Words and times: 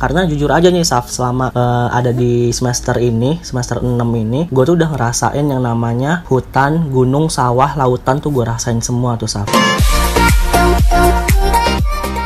karena 0.00 0.24
jujur 0.28 0.48
aja 0.52 0.68
nih 0.72 0.84
Saf 0.84 1.12
selama 1.12 1.52
eh, 1.52 1.88
ada 1.92 2.10
di 2.14 2.48
semester 2.54 2.96
ini 2.96 3.40
semester 3.44 3.80
6 3.80 3.96
ini 3.96 4.48
gue 4.48 4.64
tuh 4.64 4.76
udah 4.76 4.88
ngerasain 4.92 5.44
yang 5.44 5.62
namanya 5.62 6.24
hutan 6.28 6.88
gunung 6.88 7.28
sawah 7.28 7.76
lautan 7.76 8.20
tuh 8.20 8.32
gue 8.32 8.44
rasain 8.44 8.80
semua 8.80 9.16
tuh 9.20 9.28
Saf 9.28 9.48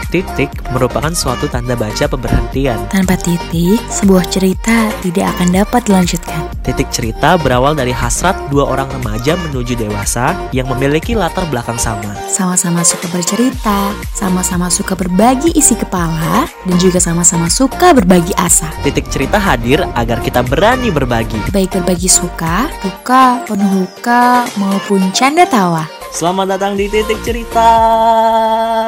Titik 0.07 0.55
merupakan 0.71 1.11
suatu 1.11 1.51
tanda 1.51 1.75
baca 1.75 2.07
pemberhentian. 2.07 2.79
Tanpa 2.95 3.19
titik, 3.19 3.83
sebuah 3.91 4.23
cerita 4.31 4.87
tidak 5.03 5.35
akan 5.35 5.49
dapat 5.51 5.83
dilanjutkan. 5.91 6.47
Titik 6.63 6.87
cerita 6.95 7.35
berawal 7.35 7.75
dari 7.75 7.91
hasrat 7.91 8.39
dua 8.47 8.71
orang 8.71 8.87
remaja 8.91 9.35
menuju 9.35 9.75
dewasa 9.75 10.35
yang 10.55 10.71
memiliki 10.71 11.19
latar 11.19 11.43
belakang 11.51 11.79
sama. 11.79 12.15
Sama-sama 12.31 12.87
suka 12.87 13.11
bercerita, 13.11 13.91
sama-sama 14.15 14.71
suka 14.71 14.95
berbagi 14.95 15.51
isi 15.59 15.75
kepala, 15.75 16.47
dan 16.47 16.77
juga 16.79 17.03
sama-sama 17.03 17.51
suka 17.51 17.91
berbagi 17.91 18.35
asa. 18.39 18.71
Titik 18.87 19.11
cerita 19.11 19.43
hadir 19.43 19.83
agar 19.99 20.23
kita 20.23 20.47
berani 20.47 20.95
berbagi. 20.95 21.51
Baik 21.51 21.83
berbagi 21.83 22.07
suka, 22.07 22.71
duka, 22.79 23.43
penuh 23.47 23.83
luka, 23.83 24.47
maupun 24.55 25.03
canda 25.11 25.43
tawa. 25.47 25.96
Selamat 26.17 26.57
datang 26.57 26.81
di 26.81 26.89
titik 26.89 27.21
cerita 27.21 27.69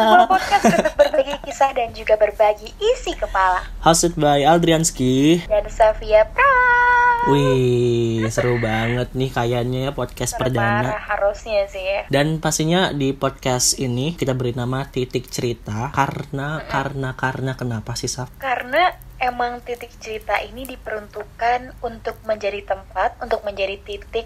Sebuah 0.00 0.32
podcast 0.32 0.64
untuk 0.64 0.96
berbagi 0.96 1.36
kisah 1.45 1.77
dan 1.77 1.92
juga 1.92 2.16
berbagi 2.16 2.73
isi 2.80 3.12
kepala. 3.12 3.69
hosted 3.84 4.16
by 4.16 4.48
Aldrianski 4.48 5.45
Dan 5.45 5.69
Safia 5.69 6.24
Pram. 6.33 7.28
Wih, 7.28 8.24
seru 8.33 8.56
banget 8.56 9.12
nih 9.12 9.28
kayaknya 9.28 9.78
ya 9.84 9.92
podcast 9.92 10.41
perdana. 10.41 10.88
Parah 10.88 11.05
harusnya 11.05 11.69
sih 11.69 11.84
ya. 11.84 12.09
Dan 12.09 12.41
pastinya 12.41 12.96
di 12.96 13.12
podcast 13.12 13.77
ini 13.77 14.16
kita 14.16 14.33
beri 14.33 14.56
nama 14.56 14.88
titik 14.88 15.28
cerita 15.28 15.92
karena 15.92 16.64
karena 16.64 17.12
karena 17.12 17.52
kenapa 17.60 17.92
sih 17.92 18.08
Saf? 18.08 18.33
Karena 18.41 18.88
emang 19.20 19.60
titik 19.60 19.92
cerita 20.00 20.41
ini 20.41 20.64
diperuntukkan 20.64 21.84
untuk 21.84 22.16
menjadi 22.24 22.64
tempat, 22.64 23.20
untuk 23.20 23.45
menjadi 23.45 23.77
titik 23.84 24.24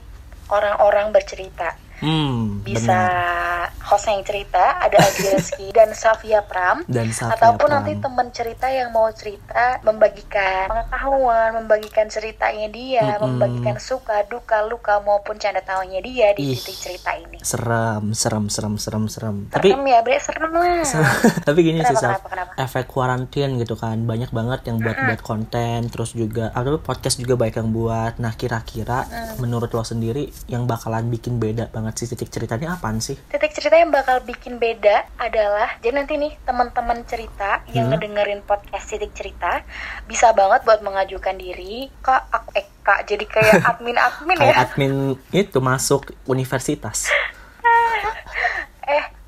orang-orang 0.54 1.10
bercerita. 1.10 1.74
Hmm, 2.02 2.60
Bisa 2.60 2.90
benar. 2.90 3.70
host 3.80 4.06
yang 4.06 4.22
cerita, 4.22 4.74
ada 4.76 4.98
Adrianski 4.98 5.70
dan 5.70 5.90
Safia 5.92 6.42
Pram. 6.42 6.82
Dan 6.90 7.08
Safia 7.08 7.38
ataupun 7.38 7.62
Pram. 7.62 7.74
nanti 7.78 7.94
teman 7.96 8.28
cerita 8.28 8.66
yang 8.66 8.90
mau 8.90 9.06
cerita 9.08 9.78
membagikan 9.82 10.66
pengetahuan, 10.66 11.48
membagikan 11.56 12.06
ceritanya 12.06 12.66
dia, 12.68 13.06
Mm-mm. 13.14 13.38
membagikan 13.38 13.78
suka, 13.78 14.26
duka, 14.26 14.62
luka 14.62 14.98
maupun 14.98 15.38
canda 15.38 15.60
tawanya 15.60 15.98
dia 15.98 16.34
di 16.34 16.42
Ih. 16.44 16.56
titik 16.56 16.76
cerita 16.76 17.14
ini. 17.14 17.38
serem, 17.40 18.10
serem, 18.12 18.46
serem, 18.48 18.74
serem, 18.76 19.04
serem. 19.06 19.36
Tapi 19.46 19.70
Serem 19.70 19.86
ya, 19.86 19.98
bre, 20.00 20.18
serem 20.18 20.50
lah. 20.50 20.82
tapi 21.46 21.58
gini 21.60 21.78
sih 21.80 21.92
Kenapa, 21.92 22.02
Saf, 22.02 22.20
kenapa, 22.20 22.28
kenapa? 22.28 22.52
efek 22.60 22.84
kuarantin 22.88 23.50
gitu 23.56 23.74
kan 23.74 24.02
banyak 24.02 24.30
banget 24.30 24.60
yang 24.64 24.78
buat 24.78 24.96
buat 24.96 25.20
konten 25.22 25.86
terus 25.86 26.12
juga 26.12 26.50
atau 26.50 26.78
podcast 26.78 27.16
juga 27.16 27.34
banyak 27.36 27.56
yang 27.56 27.70
buat. 27.70 28.12
Nah 28.18 28.32
kira-kira 28.32 29.06
menurut 29.38 29.70
lo 29.70 29.82
sendiri 29.82 30.26
yang 30.46 30.66
bakalan 30.66 31.06
bikin 31.06 31.38
beda 31.38 31.68
banget 31.68 31.91
sih 31.94 32.06
titik 32.06 32.28
ceritanya 32.28 32.74
apaan 32.74 32.98
sih? 32.98 33.16
Titik 33.28 33.52
cerita 33.52 33.74
yang 33.74 33.88
bakal 33.88 34.20
bikin 34.20 34.56
beda 34.56 35.04
adalah 35.16 35.76
jadi 35.78 35.94
nanti 35.94 36.16
nih 36.16 36.36
teman-teman 36.42 37.04
cerita 37.04 37.60
yang 37.70 37.86
Hmm. 37.86 37.94
ngedengerin 37.94 38.42
podcast 38.42 38.86
titik 38.88 39.12
cerita 39.12 39.62
bisa 40.04 40.30
banget 40.30 40.62
buat 40.62 40.80
mengajukan 40.80 41.34
diri 41.34 41.88
kak 41.98 42.28
aku 42.28 42.48
eh 42.54 42.66
kak 42.80 43.04
jadi 43.04 43.24
kayak 43.24 43.54
admin-admin 43.70 44.36
Kayak 44.36 44.50
ya 44.50 44.62
admin 44.64 44.92
itu 45.30 45.58
masuk 45.58 46.10
universitas. 46.24 47.06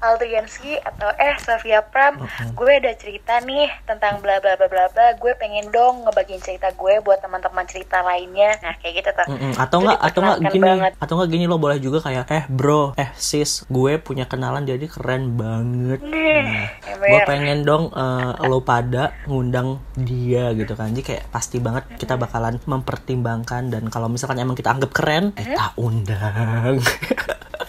Aldrianski 0.05 0.77
atau 0.85 1.09
eh 1.17 1.35
Sofia 1.41 1.81
Pram 1.81 2.21
gue 2.53 2.73
ada 2.77 2.93
cerita 2.93 3.41
nih 3.41 3.73
tentang 3.89 4.21
bla 4.21 4.37
bla 4.39 4.55
bla 4.61 4.69
bla 4.69 4.87
bla 4.93 5.07
gue 5.17 5.33
pengen 5.41 5.73
dong 5.73 6.05
ngebagiin 6.05 6.45
cerita 6.45 6.69
gue 6.77 7.01
buat 7.01 7.25
teman-teman 7.25 7.65
cerita 7.65 8.05
lainnya. 8.05 8.61
Nah 8.61 8.77
kayak 8.79 8.95
gitu 9.01 9.11
tuh. 9.17 9.27
Mm-mm. 9.33 9.53
atau 9.57 9.79
Itu 9.81 9.85
enggak 9.89 9.99
atau 9.99 10.21
enggak 10.21 10.39
diperkenalkan 10.39 10.53
gini 10.53 10.69
banget. 10.69 10.93
atau 11.01 11.13
enggak 11.17 11.31
gini 11.33 11.45
lo 11.49 11.57
boleh 11.57 11.79
juga 11.81 11.99
kayak 12.05 12.25
eh 12.29 12.45
bro 12.47 12.83
eh 12.95 13.11
sis 13.17 13.64
gue 13.67 13.93
punya 13.98 14.29
kenalan 14.29 14.69
jadi 14.69 14.85
keren 14.87 15.35
banget. 15.35 16.01
Nah, 16.05 16.69
gue 17.01 17.20
pengen 17.25 17.64
dong 17.64 17.89
eh, 17.91 18.33
lo 18.45 18.61
pada 18.61 19.17
ngundang 19.25 19.81
dia 19.97 20.53
gitu 20.53 20.77
kan. 20.77 20.93
Jadi 20.93 21.03
kayak 21.03 21.25
pasti 21.33 21.59
banget 21.59 21.89
kita 21.97 22.20
bakalan 22.20 22.61
mempertimbangkan 22.64 23.73
dan 23.73 23.89
kalau 23.89 24.13
misalkan 24.13 24.37
emang 24.37 24.55
kita 24.55 24.70
anggap 24.75 24.93
keren 24.93 25.33
eh 25.35 25.57
tak 25.57 25.73
undang 25.81 26.79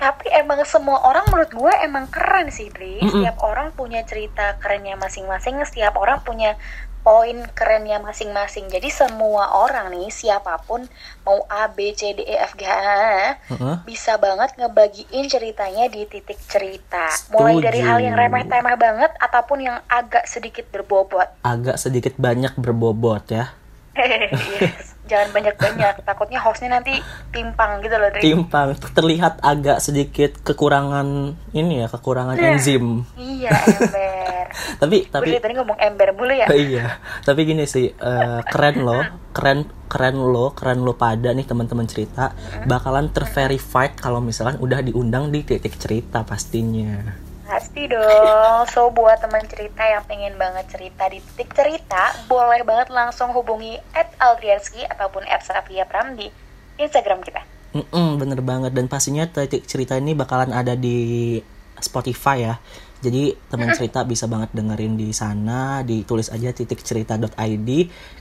Tapi 0.00 0.32
emang 0.32 0.64
semua 0.64 1.04
orang 1.04 1.28
menurut 1.28 1.52
gue 1.52 1.72
emang 1.84 2.08
keren 2.08 2.48
sih, 2.48 2.72
Dri. 2.72 2.98
Mm-mm. 2.98 3.20
Setiap 3.20 3.36
orang 3.44 3.68
punya 3.70 4.00
cerita 4.02 4.56
kerennya 4.56 4.96
masing-masing, 4.96 5.60
setiap 5.62 5.92
orang 5.94 6.24
punya 6.24 6.56
poin 7.00 7.32
kerennya 7.52 7.96
masing-masing. 7.96 8.68
Jadi 8.68 8.88
semua 8.88 9.56
orang 9.56 9.88
nih, 9.88 10.08
siapa 10.08 10.60
pun 10.64 10.84
mau 11.22 11.44
A, 11.48 11.68
B, 11.68 11.92
C, 11.92 12.12
D, 12.12 12.20
E, 12.20 12.36
F, 12.36 12.56
G, 12.56 12.64
H, 12.64 12.80
Heeh. 13.48 13.76
bisa 13.84 14.16
banget 14.16 14.52
ngebagiin 14.56 15.24
ceritanya 15.24 15.88
di 15.88 16.04
titik 16.04 16.36
cerita. 16.44 17.08
Mulai 17.28 17.60
dari 17.60 17.80
Setuju. 17.80 17.88
hal 17.88 17.98
yang 18.00 18.16
remeh-temeh 18.16 18.76
banget 18.76 19.12
ataupun 19.16 19.58
yang 19.60 19.80
agak 19.86 20.24
sedikit 20.24 20.68
berbobot. 20.68 21.28
agak 21.40 21.76
sedikit 21.76 22.16
banyak 22.16 22.52
berbobot 22.56 23.24
ya 23.28 23.52
Yes. 24.60 24.89
Jangan 25.10 25.28
banyak-banyak, 25.34 25.94
takutnya 26.06 26.38
hostnya 26.38 26.78
nanti 26.78 26.94
timpang 27.34 27.82
gitu 27.82 27.98
loh, 27.98 28.10
Dri. 28.14 28.22
timpang. 28.22 28.78
Terlihat 28.94 29.42
agak 29.42 29.82
sedikit 29.82 30.38
kekurangan 30.46 31.34
ini 31.50 31.82
ya 31.82 31.86
kekurangan 31.90 32.38
enzim. 32.38 33.02
Iya, 33.18 33.50
ember. 33.50 34.46
tapi 34.82 34.96
Tapi 35.10 35.42
tadi 35.42 35.54
ngomong 35.58 35.78
ember 35.82 36.14
mulu 36.14 36.30
ya. 36.30 36.46
iya. 36.70 37.02
Tapi 37.26 37.40
gini 37.42 37.66
sih 37.66 37.90
eh, 37.90 38.40
keren 38.46 38.86
loh. 38.86 39.02
Keren 39.34 39.66
keren 39.90 40.18
lo 40.18 40.54
keren 40.54 40.86
lo 40.86 40.94
pada 40.94 41.34
nih 41.34 41.42
teman-teman 41.42 41.90
cerita. 41.90 42.30
Bakalan 42.70 43.10
terverified 43.10 43.98
kalau 43.98 44.22
misalkan 44.22 44.62
udah 44.62 44.78
diundang 44.86 45.34
di 45.34 45.42
titik 45.42 45.74
cerita 45.74 46.22
pastinya 46.22 47.29
Pasti 47.50 47.90
dong. 47.90 48.62
So 48.70 48.94
buat 48.94 49.18
teman 49.18 49.42
cerita 49.50 49.82
yang 49.82 50.06
pengen 50.06 50.38
banget 50.38 50.70
cerita 50.70 51.10
di 51.10 51.18
titik 51.18 51.50
cerita, 51.50 52.14
boleh 52.30 52.62
banget 52.62 52.94
langsung 52.94 53.34
hubungi 53.34 53.74
@aldrianski 54.22 54.86
ataupun 54.86 55.26
@safia 55.42 55.82
pram 55.90 56.14
di 56.14 56.30
Instagram 56.78 57.26
kita. 57.26 57.42
Mm-mm, 57.70 58.18
bener 58.18 58.42
banget 58.42 58.74
dan 58.74 58.90
pastinya 58.90 59.26
titik 59.26 59.62
cerita 59.66 59.94
ini 59.94 60.14
bakalan 60.14 60.50
ada 60.50 60.74
di 60.74 61.38
Spotify 61.78 62.36
ya 62.42 62.54
jadi 63.00 63.32
teman 63.48 63.72
cerita 63.72 64.02
bisa 64.04 64.28
banget 64.28 64.52
dengerin 64.52 64.98
di 64.98 65.14
sana 65.14 65.80
ditulis 65.86 66.28
aja 66.28 66.52
titik 66.52 66.84
cerita.id 66.84 67.68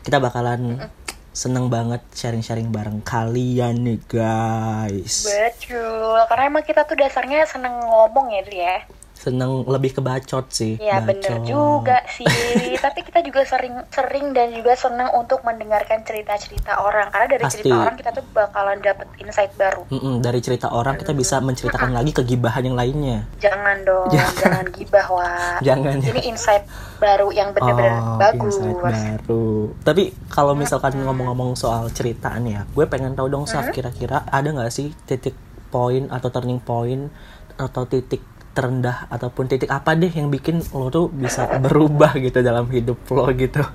kita 0.05 0.17
bakalan 0.21 0.87
seneng 1.33 1.65
banget 1.67 2.05
sharing-sharing 2.15 2.69
bareng 2.69 3.01
kalian 3.01 3.85
nih 3.85 3.99
guys 4.05 5.27
Betul. 5.27 6.19
Karena 6.25 6.43
emang 6.49 6.65
kita 6.65 6.85
tuh 6.85 6.97
dasarnya 6.97 7.45
seneng 7.45 7.79
ngomong 7.85 8.33
ya, 8.33 8.41
Dri 8.41 8.59
ya. 8.59 8.77
Seneng 9.19 9.67
lebih 9.67 9.91
kebacot 9.93 10.47
sih 10.47 10.79
Ya 10.79 10.97
bacot. 10.97 11.11
bener 11.11 11.35
juga 11.43 11.99
sih. 12.07 12.23
Tapi 12.79 13.03
kita 13.03 13.19
juga 13.19 13.43
sering 13.43 13.75
sering 13.89 14.31
dan 14.31 14.47
juga 14.49 14.71
seneng 14.73 15.11
untuk 15.11 15.43
mendengarkan 15.43 15.99
cerita-cerita 16.01 16.79
orang. 16.79 17.11
Karena 17.11 17.27
dari 17.29 17.43
Pasti. 17.43 17.59
cerita 17.59 17.75
orang 17.77 17.95
kita 17.95 18.09
tuh 18.09 18.23
bakalan 18.31 18.79
dapet 18.79 19.11
insight 19.19 19.51
baru. 19.53 19.83
Mm-mm, 19.89 20.19
dari 20.19 20.39
cerita 20.39 20.71
orang 20.71 20.95
kita 20.95 21.11
bisa 21.11 21.37
menceritakan 21.39 21.91
lagi 21.91 22.11
kegibahan 22.11 22.63
yang 22.63 22.73
lainnya 22.73 23.27
Jangan 23.37 23.83
dong, 23.83 24.07
jangan 24.39 24.65
gibah 24.71 25.07
wah. 25.09 25.59
jangan 25.59 25.99
ya 25.99 26.09
Ini 26.09 26.21
insight 26.25 26.63
baru 26.95 27.27
yang 27.29 27.51
bener-bener 27.51 27.91
Oh, 27.91 28.15
bagus. 28.15 28.55
insight 28.55 28.79
baru. 29.19 29.47
Tapi 29.81 30.03
kalau 30.27 30.53
misalkan 30.53 30.95
ngomong-ngomong 30.97 31.53
soal 31.53 31.91
cerita 31.91 32.31
nih 32.35 32.55
ya, 32.55 32.61
gue 32.65 32.85
pengen 32.87 33.13
tahu 33.13 33.27
dong 33.27 33.43
Saf 33.43 33.67
kira-kira 33.69 34.23
ada 34.25 34.47
nggak 34.47 34.69
sih 34.69 34.95
titik 35.03 35.35
poin 35.67 36.07
atau 36.07 36.29
turning 36.29 36.57
point 36.57 37.11
atau 37.55 37.83
titik 37.83 38.23
terendah 38.59 39.07
ataupun 39.07 39.47
titik 39.47 39.71
apa 39.71 39.95
deh 39.95 40.11
yang 40.11 40.27
bikin 40.27 40.59
lo 40.69 40.87
tuh 40.89 41.07
bisa 41.07 41.47
berubah 41.57 42.11
gitu 42.17 42.39
dalam 42.41 42.67
hidup 42.67 42.99
lo 43.07 43.31
gitu. 43.31 43.63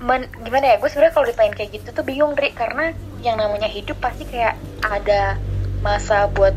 Men- 0.00 0.30
gimana 0.38 0.64
ya 0.64 0.76
gue 0.76 0.86
sebenarnya 0.86 1.10
kalau 1.12 1.26
ditanyain 1.26 1.52
kayak 1.52 1.70
gitu 1.74 1.88
tuh 1.90 2.00
bingung 2.00 2.32
Dri 2.32 2.54
karena 2.54 2.94
yang 3.18 3.34
namanya 3.34 3.66
hidup 3.66 3.98
pasti 3.98 4.22
kayak 4.24 4.54
ada 4.80 5.34
masa 5.80 6.30
buat 6.30 6.54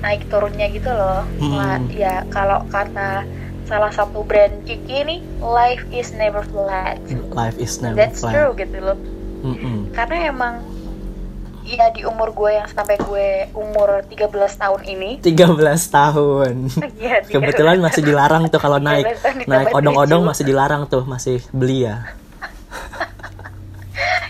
naik 0.00 0.30
turunnya 0.30 0.70
gitu 0.70 0.86
loh 0.86 1.26
Hmm. 1.34 1.50
Wah, 1.52 1.76
ya 1.90 2.22
kalau 2.28 2.62
kata 2.68 3.26
salah 3.64 3.90
satu 3.90 4.22
brand 4.22 4.62
Kiki 4.62 5.02
nih 5.02 5.20
life 5.40 5.82
is 5.90 6.14
never 6.14 6.44
flat 6.44 7.02
Life 7.32 7.58
is 7.58 7.80
never 7.80 7.96
that's 7.96 8.22
flat. 8.22 8.32
true 8.32 8.54
gitu 8.54 8.78
loh 8.78 8.98
Mm-mm. 9.42 9.90
karena 9.90 10.30
emang 10.30 10.54
ya 11.66 11.88
di 11.88 12.04
umur 12.04 12.30
gue 12.30 12.50
yang 12.52 12.68
sampai 12.68 12.96
gue 12.98 13.28
umur 13.52 14.04
13 14.04 14.28
tahun 14.54 14.80
ini 14.86 15.10
13 15.18 15.56
tahun. 15.90 16.52
Iya, 16.94 17.16
13 17.22 17.32
Kebetulan 17.32 17.76
masih 17.78 18.02
dilarang 18.02 18.46
tuh 18.46 18.58
kalau 18.58 18.76
naik 18.78 19.08
13 19.08 19.16
tahun 19.18 19.36
ditambah 19.38 19.50
naik 19.50 19.72
odong-odong 19.72 20.22
masih 20.22 20.44
dilarang 20.44 20.82
tuh, 20.86 21.02
masih 21.04 21.40
beli 21.50 21.84
ya. 21.84 22.04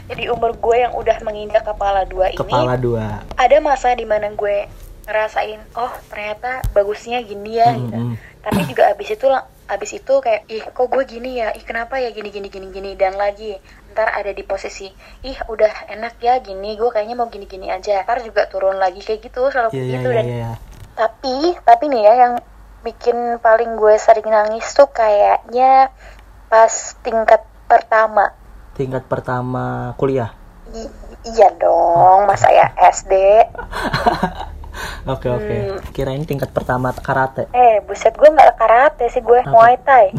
jadi 0.05 0.31
umur 0.31 0.55
gue 0.55 0.77
yang 0.79 0.93
udah 0.93 1.17
menginjak 1.21 1.65
kepala 1.65 2.05
dua 2.05 2.29
ini 2.29 2.39
Kepala 2.39 2.77
dua. 2.77 3.25
ada 3.35 3.57
masa 3.59 3.93
di 3.93 4.05
mana 4.05 4.31
gue 4.31 4.69
ngerasain 5.05 5.61
oh 5.75 5.93
ternyata 6.07 6.65
bagusnya 6.71 7.21
gini 7.21 7.57
ya 7.57 7.73
Hmm, 7.73 7.81
gitu 7.83 7.97
hmm. 7.99 8.15
tapi 8.41 8.61
juga 8.65 8.83
abis 8.89 9.09
itu 9.11 9.27
lang- 9.27 9.49
abis 9.65 9.91
itu 9.95 10.15
kayak 10.19 10.45
ih 10.47 10.61
kok 10.63 10.87
gue 10.87 11.05
gini 11.05 11.41
ya 11.41 11.49
ih 11.51 11.61
kenapa 11.61 11.97
ya 11.97 12.09
gini 12.09 12.29
gini 12.29 12.49
gini 12.49 12.69
gini 12.69 12.91
dan 12.95 13.17
lagi 13.17 13.57
ntar 13.95 14.11
ada 14.11 14.29
di 14.29 14.43
posisi 14.43 14.91
ih 15.23 15.39
udah 15.45 15.89
enak 15.89 16.19
ya 16.19 16.37
gini 16.39 16.75
gue 16.75 16.91
kayaknya 16.91 17.15
mau 17.15 17.27
gini 17.27 17.47
gini 17.47 17.71
aja 17.71 18.03
ntar 18.03 18.21
juga 18.21 18.45
turun 18.45 18.77
lagi 18.77 18.99
kayak 18.99 19.23
gitu 19.23 19.47
selalu 19.47 19.71
Iya, 19.71 19.79
iya, 19.79 19.93
gitu 19.95 20.09
iya, 20.09 20.17
dan 20.17 20.27
iya. 20.27 20.53
tapi 20.93 21.37
tapi 21.61 21.85
nih 21.87 22.03
ya 22.03 22.15
yang 22.19 22.35
bikin 22.83 23.17
paling 23.39 23.75
gue 23.75 23.95
sering 23.97 24.27
nangis 24.27 24.67
tuh 24.71 24.87
kayaknya 24.87 25.89
pas 26.47 26.69
tingkat 27.01 27.41
pertama 27.65 28.35
Tingkat 28.75 29.07
pertama 29.07 29.95
kuliah. 29.95 30.35
I- 30.69 30.91
iya 31.25 31.49
dong 31.55 32.27
masa 32.27 32.51
ya 32.51 32.67
SD 32.85 33.15
Oke, 35.07 35.29
oke. 35.29 35.55
Hmm. 35.55 35.79
Kirain 35.93 36.25
tingkat 36.25 36.51
pertama 36.51 36.91
karate. 36.93 37.47
eh 37.53 37.79
buset 37.81 38.11
gue 38.13 38.27
nggak 38.27 38.57
karate 38.57 39.07
sih 39.07 39.21
gue 39.21 39.39
muay 39.47 39.79
thai 39.79 40.11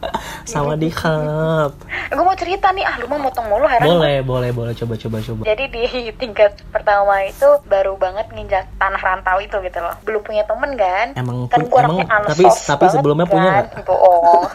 Sama 0.48 0.74
di 0.74 0.88
hub. 0.90 1.72
gue 2.10 2.24
mau 2.24 2.34
cerita 2.34 2.70
nih 2.70 2.82
ah 2.82 2.96
lu 2.96 3.06
mah 3.06 3.20
motong 3.20 3.46
mulu 3.46 3.64
heran 3.64 3.82
gue. 3.82 3.92
Boleh, 3.92 4.16
boleh, 4.20 4.50
boleh. 4.50 4.72
Coba, 4.72 4.96
coba, 4.96 5.20
coba. 5.20 5.42
Jadi 5.44 5.64
di 5.68 5.82
tingkat 6.14 6.58
pertama 6.68 7.22
itu 7.22 7.46
baru 7.64 7.94
banget 7.94 8.28
nginjak 8.30 8.66
tanah 8.76 8.98
rantau 8.98 9.38
itu 9.38 9.56
gitu 9.60 9.78
loh. 9.78 9.94
Belum 10.02 10.20
punya 10.20 10.42
temen 10.42 10.74
kan? 10.74 11.06
Emang 11.14 11.46
kan 11.46 11.60
gue 11.62 11.80
emang- 11.80 12.08
tapi- 12.24 12.48
tapi 12.62 12.84
sebelumnya 12.88 13.26
punya 13.26 13.50
kan? 13.50 13.64
nggak? 13.66 13.84
Bohong. 13.84 14.44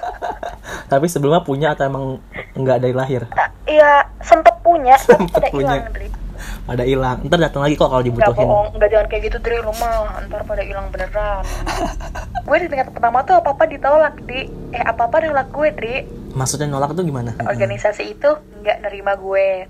Tapi 0.86 1.06
sebelumnya 1.06 1.42
punya 1.42 1.68
atau 1.72 1.86
emang 1.86 2.06
nggak 2.54 2.78
dari 2.80 2.94
lahir? 2.94 3.26
Iya 3.66 4.06
sempet 4.20 4.54
punya, 4.62 4.98
tapi 4.98 5.26
Sempet 5.26 5.42
punya. 5.50 5.78
hilang 5.78 5.94
Dri. 5.94 6.08
Pada 6.70 6.84
hilang. 6.84 7.24
Ntar 7.26 7.40
datang 7.40 7.62
lagi 7.66 7.76
kok 7.76 7.90
kalau 7.90 8.04
dibutuhin. 8.04 8.48
bohong, 8.48 8.68
gak 8.78 8.90
jangan 8.92 9.08
kayak 9.12 9.24
gitu 9.32 9.38
Dri, 9.42 9.58
lu 9.62 9.74
mah 9.78 10.26
ntar 10.28 10.42
pada 10.44 10.64
hilang 10.64 10.88
beneran. 10.90 11.44
gue 12.48 12.58
di 12.62 12.68
tingkat 12.70 12.90
pertama 12.94 13.26
tuh 13.26 13.42
apa 13.42 13.50
apa 13.58 13.64
ditolak 13.66 14.16
di, 14.26 14.50
eh 14.74 14.84
apa 14.86 15.10
apa 15.10 15.16
nolak 15.26 15.50
gue 15.50 15.68
Dri. 15.74 15.96
Maksudnya 16.36 16.68
nolak 16.68 16.94
tuh 16.94 17.04
gimana? 17.08 17.32
Organisasi 17.42 18.04
itu 18.12 18.30
nggak 18.66 18.82
nerima 18.82 19.14
gue 19.14 19.70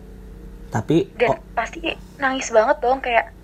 Tapi 0.72 1.14
dan 1.20 1.36
oh, 1.36 1.40
pasti 1.52 1.94
nangis 2.18 2.48
banget 2.50 2.80
dong 2.80 3.04
kayak 3.04 3.36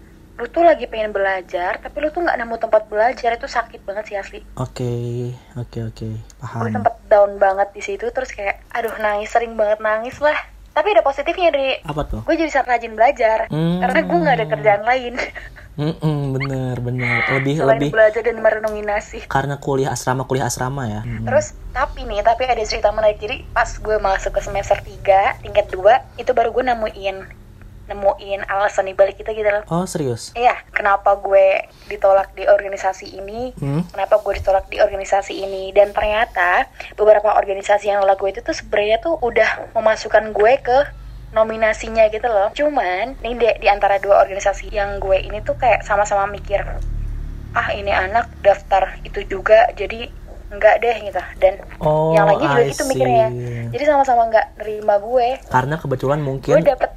lu 0.42 0.50
tuh 0.50 0.66
lagi 0.66 0.90
pengen 0.90 1.14
belajar 1.14 1.78
tapi 1.78 2.02
lu 2.02 2.10
tuh 2.10 2.26
nggak 2.26 2.34
nemu 2.34 2.58
tempat 2.58 2.90
belajar 2.90 3.38
itu 3.38 3.46
sakit 3.46 3.86
banget 3.86 4.04
sih 4.10 4.18
asli 4.18 4.40
oke, 4.58 4.94
oke, 5.54 5.80
oke. 5.94 6.08
gue 6.18 6.40
Paham. 6.42 6.74
sempet 6.74 6.96
down 7.06 7.38
banget 7.38 7.70
di 7.78 7.82
situ 7.86 8.10
terus 8.10 8.34
kayak 8.34 8.58
aduh 8.74 8.90
nangis 8.98 9.30
sering 9.30 9.54
banget 9.54 9.78
nangis 9.86 10.18
lah 10.18 10.34
tapi 10.72 10.88
ada 10.90 11.02
positifnya 11.02 11.50
dari 11.50 11.80
Apa 11.82 12.02
tuh? 12.04 12.22
gue 12.24 12.36
jadi 12.36 12.50
sangat 12.50 12.68
rajin 12.76 12.94
belajar 12.94 13.38
Hmm. 13.48 13.80
karena 13.80 14.00
gue 14.02 14.18
nggak 14.18 14.36
ada 14.36 14.48
kerjaan 14.48 14.84
lain 14.84 15.14
Mm-mm, 15.72 16.36
bener, 16.36 16.76
bener. 16.78 17.24
Lebih, 17.32 17.56
selain 17.58 17.80
lebih 17.80 17.90
belajar 17.92 18.22
dan 18.22 18.38
merenungi 18.38 18.84
nasi 18.84 19.20
karena 19.24 19.56
kuliah 19.56 19.90
asrama, 19.90 20.24
kuliah 20.24 20.46
asrama 20.46 20.84
ya. 20.86 21.02
Mm. 21.02 21.24
terus 21.24 21.56
tapi 21.72 22.04
nih 22.04 22.20
tapi 22.22 22.44
ada 22.44 22.60
cerita 22.62 22.92
menarik 22.92 23.18
jadi 23.18 23.48
pas 23.50 23.72
gue 23.72 23.96
masuk 23.98 24.36
ke 24.36 24.42
semester 24.42 24.76
3 24.78 25.40
tingkat 25.40 25.72
2 25.72 25.80
itu 26.18 26.32
baru 26.32 26.52
gue 26.52 26.64
nemuin 26.66 27.16
nemuin 27.90 28.46
alasan 28.48 28.88
di 28.88 28.94
balik 28.94 29.20
itu 29.20 29.32
gitu 29.32 29.50
loh 29.50 29.64
Oh 29.68 29.84
serius? 29.84 30.32
Iya, 30.34 30.56
kenapa 30.72 31.18
gue 31.20 31.68
ditolak 31.88 32.32
di 32.38 32.48
organisasi 32.48 33.18
ini? 33.18 33.52
Hmm? 33.58 33.84
Kenapa 33.92 34.22
gue 34.22 34.34
ditolak 34.38 34.68
di 34.72 34.78
organisasi 34.80 35.34
ini? 35.44 35.72
Dan 35.76 35.92
ternyata 35.92 36.70
beberapa 36.96 37.36
organisasi 37.36 37.92
yang 37.92 38.04
nolak 38.04 38.20
gue 38.22 38.32
itu 38.32 38.42
tuh 38.44 38.56
sebenarnya 38.56 39.04
tuh 39.04 39.20
udah 39.20 39.74
memasukkan 39.76 40.32
gue 40.32 40.54
ke 40.62 40.80
nominasinya 41.32 42.08
gitu 42.12 42.28
loh. 42.28 42.52
Cuman 42.52 43.16
nih 43.24 43.34
dek 43.40 43.56
di 43.64 43.68
antara 43.72 43.98
dua 44.00 44.24
organisasi 44.24 44.72
yang 44.72 45.00
gue 45.00 45.18
ini 45.20 45.40
tuh 45.44 45.56
kayak 45.56 45.84
sama-sama 45.88 46.28
mikir, 46.28 46.64
ah 47.56 47.68
ini 47.72 47.92
anak 47.92 48.28
daftar 48.44 49.00
itu 49.04 49.24
juga, 49.28 49.72
jadi 49.76 50.12
enggak 50.52 50.84
deh 50.84 50.96
gitu. 51.08 51.22
Dan 51.40 51.54
Oh, 51.80 52.12
yang 52.12 52.28
lainnya 52.28 52.48
juga 52.52 52.64
I 52.64 52.72
gitu 52.76 52.84
mikirnya. 52.92 53.28
Jadi 53.72 53.84
sama-sama 53.88 54.28
nggak 54.28 54.48
nerima 54.60 55.00
gue. 55.00 55.28
Karena 55.48 55.76
kebetulan 55.80 56.20
Gue 56.20 56.28
mungkin 56.28 56.54
dapet 56.62 56.92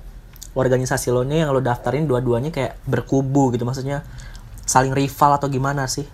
organisasi 0.54 1.10
lo 1.10 1.22
nih 1.22 1.42
yang 1.42 1.50
lo 1.50 1.60
daftarin 1.60 2.04
dua-duanya 2.04 2.48
kayak 2.48 2.78
berkubu 2.84 3.50
gitu 3.50 3.62
maksudnya 3.62 4.06
saling 4.64 4.90
rival 4.90 5.34
atau 5.34 5.46
gimana 5.46 5.84
sih? 5.84 6.06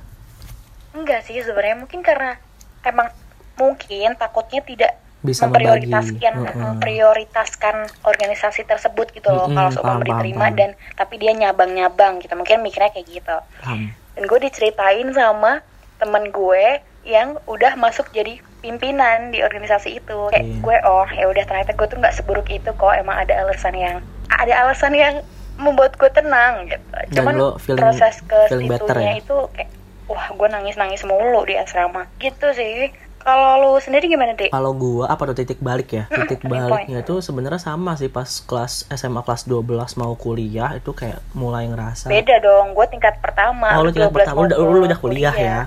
Enggak 0.91 1.23
sih 1.23 1.39
sebenarnya 1.39 1.77
mungkin 1.79 2.01
karena 2.01 2.35
emang 2.83 3.09
mungkin 3.55 4.17
takutnya 4.17 4.61
tidak 4.61 4.93
Bisa 5.21 5.45
memprioritaskan 5.45 6.17
membagi. 6.35 6.49
Mm-mm. 6.51 6.65
memprioritaskan 6.67 7.77
organisasi 8.03 8.65
tersebut 8.65 9.13
gitu 9.13 9.29
loh 9.29 9.45
Mm-mm, 9.45 9.55
kalau 9.55 9.71
seumpama 9.71 9.85
paham, 9.93 10.01
paham, 10.01 10.09
diterima 10.09 10.47
paham. 10.47 10.57
dan 10.57 10.71
tapi 10.97 11.15
dia 11.17 11.33
nyabang-nyabang 11.33 12.13
gitu 12.19 12.33
mungkin 12.33 12.61
mikirnya 12.61 12.89
kayak 12.89 13.07
gitu 13.07 13.37
Paham. 13.61 13.93
dan 14.17 14.23
gue 14.25 14.39
diceritain 14.41 15.09
sama 15.13 15.61
temen 15.97 16.25
gue 16.27 16.65
yang 17.03 17.37
udah 17.45 17.77
masuk 17.77 18.09
jadi 18.11 18.41
pimpinan 18.59 19.29
di 19.29 19.41
organisasi 19.41 20.01
itu 20.01 20.19
kayak 20.29 20.41
Iya. 20.43 20.57
gue 20.59 20.77
oh 20.83 21.07
ya 21.07 21.25
udah 21.27 21.45
ternyata 21.45 21.73
gue 21.73 21.87
tuh 21.87 21.97
nggak 21.97 22.15
seburuk 22.15 22.49
itu 22.49 22.71
kok 22.71 22.93
emang 22.95 23.17
ada 23.19 23.37
alasan 23.39 23.77
yang 23.77 23.97
ada 24.41 24.53
alasan 24.65 24.97
yang 24.97 25.15
membuat 25.61 25.93
gue 26.01 26.09
tenang 26.09 26.65
gitu. 26.65 26.85
Dan 27.13 27.21
cuman 27.21 27.35
lo 27.37 27.49
feeling- 27.61 27.85
proses 27.85 28.25
ke 28.25 28.39
feeling 28.49 28.73
better 28.73 28.97
ya? 28.97 29.21
itu 29.21 29.37
kayak 29.53 29.69
wah 30.09 30.27
gue 30.33 30.49
nangis 30.49 30.81
nangis 30.81 31.05
mulu 31.05 31.45
di 31.45 31.61
asrama. 31.61 32.09
Gitu 32.17 32.47
sih. 32.57 32.89
Kalau 33.21 33.61
lu 33.61 33.71
sendiri 33.77 34.09
gimana 34.09 34.33
deh 34.33 34.49
Kalau 34.49 34.73
gua 34.73 35.13
apa 35.13 35.29
tuh 35.29 35.45
titik 35.45 35.61
balik 35.61 35.93
ya? 35.93 36.09
Titik 36.09 36.41
baliknya 36.41 37.05
itu 37.05 37.21
sebenarnya 37.21 37.61
sama 37.61 37.93
sih 37.93 38.09
pas 38.09 38.25
kelas 38.25 38.89
SMA 38.89 39.21
kelas 39.21 39.45
12 39.45 40.01
mau 40.01 40.17
kuliah 40.17 40.73
itu 40.73 40.97
kayak 40.97 41.21
mulai 41.37 41.69
ngerasa 41.69 42.09
beda 42.09 42.41
dong 42.41 42.73
gue 42.73 42.87
tingkat 42.89 43.21
pertama 43.21 43.77
Oh 43.77 43.85
lu 43.85 43.93
tingkat 43.93 44.09
12 44.09 44.17
pertama. 44.17 44.49
Lu, 44.49 44.73
lu 44.73 44.89
udah 44.89 44.97
kuliah 44.97 45.37
ya? 45.37 45.59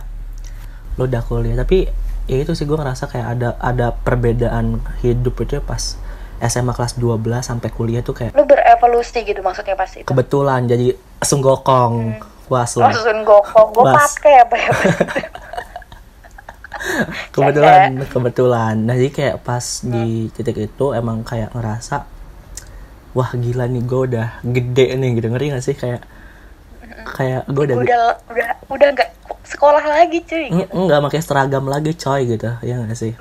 Lu 0.98 1.06
udah 1.06 1.22
kuliah. 1.22 1.54
Tapi 1.54 1.94
ya 2.26 2.42
itu 2.42 2.58
sih 2.58 2.66
gua 2.66 2.82
ngerasa 2.82 3.06
kayak 3.06 3.28
ada 3.38 3.50
ada 3.62 3.94
perbedaan 3.94 4.82
hidup 5.06 5.38
itu 5.46 5.60
ya 5.60 5.62
pas 5.62 5.94
SMA 6.44 6.72
kelas 6.72 7.00
12 7.00 7.24
sampai 7.40 7.70
kuliah 7.72 8.04
tuh 8.04 8.12
kayak 8.14 8.36
lu 8.36 8.44
berevolusi 8.44 9.24
gitu 9.24 9.40
maksudnya 9.40 9.74
pasti 9.74 10.04
itu? 10.04 10.08
Kebetulan 10.08 10.68
jadi 10.68 10.92
sunggokong 11.20 11.94
was 12.52 12.76
lo 12.76 12.84
Maksudnya 12.84 13.24
gue 13.24 13.40
kok 13.42 13.68
gue 13.72 13.84
pakai 13.88 14.34
apa 14.44 14.56
ya 14.60 14.70
kebetulan 17.32 18.04
kebetulan. 18.08 18.76
Nah 18.76 18.96
jadi 19.00 19.12
kayak 19.12 19.36
pas 19.42 19.64
di 19.82 20.28
titik 20.36 20.58
itu 20.60 20.86
emang 20.92 21.24
kayak 21.24 21.56
ngerasa 21.56 22.04
wah 23.14 23.30
gila 23.32 23.70
nih 23.70 23.84
gue 23.84 24.02
udah 24.12 24.28
gede 24.44 24.88
nih 25.00 25.10
gitu. 25.18 25.28
Ngeri 25.32 25.56
gak 25.56 25.64
sih? 25.64 25.76
Kayak 25.78 26.04
kayak 27.04 27.48
gue 27.48 27.64
udah 27.72 27.78
udah 27.80 28.00
udah 28.32 28.50
udah 28.68 28.88
nggak 28.96 29.10
sekolah 29.44 29.84
lagi 29.84 30.24
cuy 30.24 30.48
Eng- 30.50 30.72
enggak 30.72 31.00
pakai 31.08 31.22
seragam 31.24 31.66
lagi 31.68 31.92
coy 31.96 32.22
gitu. 32.28 32.52
Ya 32.60 32.84
gak 32.84 33.00
sih 33.00 33.16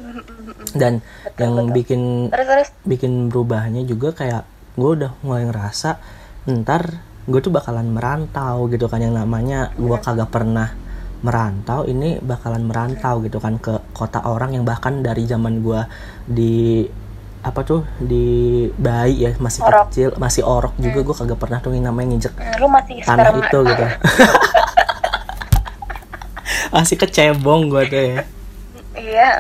dan 0.75 1.05
yang 1.37 1.71
bikin 1.71 2.29
terus 2.29 2.47
terus? 2.49 2.69
bikin 2.83 3.29
berubahnya 3.29 3.85
juga 3.85 4.13
kayak 4.13 4.43
gue 4.75 4.91
udah 4.97 5.13
mulai 5.21 5.45
ngerasa 5.47 6.01
ntar 6.49 7.01
gue 7.23 7.39
tuh 7.39 7.55
bakalan 7.55 7.87
merantau 7.87 8.67
gitu 8.67 8.91
kan. 8.91 8.99
Yang 8.99 9.15
namanya 9.23 9.71
gue 9.79 9.99
kagak 9.99 10.33
pernah 10.33 10.75
merantau 11.23 11.87
ini 11.87 12.19
bakalan 12.19 12.67
merantau 12.67 13.23
gitu 13.23 13.39
kan 13.39 13.55
ke 13.57 13.79
kota 13.95 14.27
orang 14.27 14.59
yang 14.59 14.67
bahkan 14.67 15.07
dari 15.07 15.23
zaman 15.23 15.63
gue 15.63 15.81
di 16.27 16.83
apa 17.43 17.63
tuh 17.63 17.83
di 17.99 18.67
bayi 18.75 19.27
ya 19.27 19.31
masih 19.39 19.63
Orok. 19.63 19.91
kecil 19.91 20.09
masih 20.15 20.43
orok 20.43 20.75
juga 20.79 21.03
gue 21.03 21.15
kagak 21.15 21.39
pernah 21.39 21.59
tuh 21.59 21.75
yang 21.75 21.91
namanya 21.91 22.15
nginjek 22.15 22.35
Hmm, 22.35 22.55
lu 22.59 22.67
masih 22.67 22.97
tanah 23.03 23.35
itu 23.35 23.59
gitu. 23.67 23.87
Masih 26.73 26.97
kecebong 26.97 27.69
gue 27.69 27.83
tuh 27.85 28.01
ya 28.01 28.17
iya. 28.97 29.31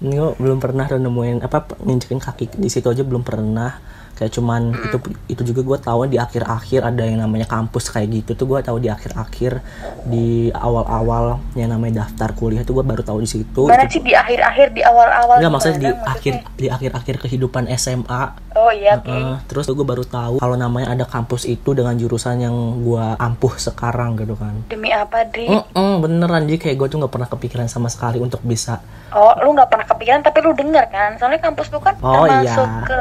Ini 0.00 0.16
belum 0.40 0.58
pernah 0.58 0.88
nemuin 0.88 1.44
apa 1.44 1.78
nginjekin 1.80 2.20
kaki 2.20 2.44
di 2.56 2.68
situ 2.72 2.88
aja 2.88 3.04
belum 3.04 3.22
pernah 3.22 3.93
kayak 4.14 4.30
cuman 4.30 4.70
itu 4.70 4.96
itu 5.26 5.42
juga 5.50 5.60
gue 5.66 5.78
tahu 5.82 6.00
di 6.06 6.18
akhir-akhir 6.22 6.86
ada 6.86 7.02
yang 7.02 7.18
namanya 7.18 7.50
kampus 7.50 7.90
kayak 7.90 8.14
gitu 8.22 8.38
tuh 8.38 8.46
gue 8.46 8.60
tahu 8.62 8.78
di 8.78 8.86
akhir-akhir 8.86 9.58
di 10.06 10.54
awal-awal 10.54 11.42
yang 11.58 11.74
namanya 11.74 12.06
daftar 12.06 12.30
kuliah 12.38 12.62
tuh 12.62 12.78
gue 12.78 12.84
baru 12.86 13.02
tahu 13.02 13.18
di 13.22 13.28
situ. 13.28 13.66
Mana 13.66 13.90
sih 13.90 13.98
di 13.98 14.14
akhir-akhir 14.14 14.70
di 14.70 14.82
awal-awal 14.86 15.42
Enggak 15.42 15.52
maksudnya 15.52 15.78
di 15.78 15.88
gimana 15.90 16.06
akhir 16.14 16.32
di 16.54 16.66
akhir-akhir 16.70 17.14
kehidupan 17.26 17.66
SMA 17.74 18.22
oh 18.54 18.70
iya 18.70 19.02
oke. 19.02 19.10
Heeh, 19.10 19.34
terus 19.50 19.66
gue 19.66 19.86
baru 19.86 20.06
tahu 20.06 20.38
kalau 20.38 20.54
namanya 20.54 20.94
ada 20.94 21.04
kampus 21.10 21.50
itu 21.50 21.74
dengan 21.74 21.98
jurusan 21.98 22.38
yang 22.38 22.54
gue 22.86 23.04
ampuh 23.18 23.58
sekarang 23.58 24.14
gitu 24.14 24.38
kan. 24.38 24.54
Demi 24.70 24.94
apa 24.94 25.26
Dri 25.26 25.50
Mm-mm, 25.50 25.98
beneran. 25.98 26.46
Jadi 26.46 26.70
kayak 26.70 26.76
gue 26.78 26.86
tuh 26.86 26.98
nggak 27.02 27.12
pernah 27.12 27.26
kepikiran 27.26 27.66
sama 27.66 27.90
sekali 27.90 28.22
untuk 28.22 28.38
bisa 28.46 28.78
oh 29.14 29.30
lu 29.46 29.54
nggak 29.54 29.70
pernah 29.70 29.86
kepikiran 29.86 30.20
tapi 30.22 30.38
lu 30.42 30.54
dengar 30.54 30.86
kan? 30.90 31.18
Soalnya 31.18 31.42
kampus 31.42 31.70
lu 31.74 31.78
kan 31.82 31.94
Oh, 32.02 32.26
termasuk 32.26 32.66
iya. 32.66 32.82
ke 32.86 33.00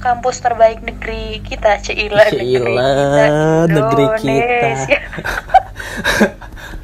kampus 0.00 0.40
terbaik 0.40 0.80
negeri 0.80 1.44
kita 1.44 1.76
Cila 1.84 2.24
negeri 2.32 2.56
kita 2.56 3.26
negeri 3.68 4.06
kita. 4.16 4.70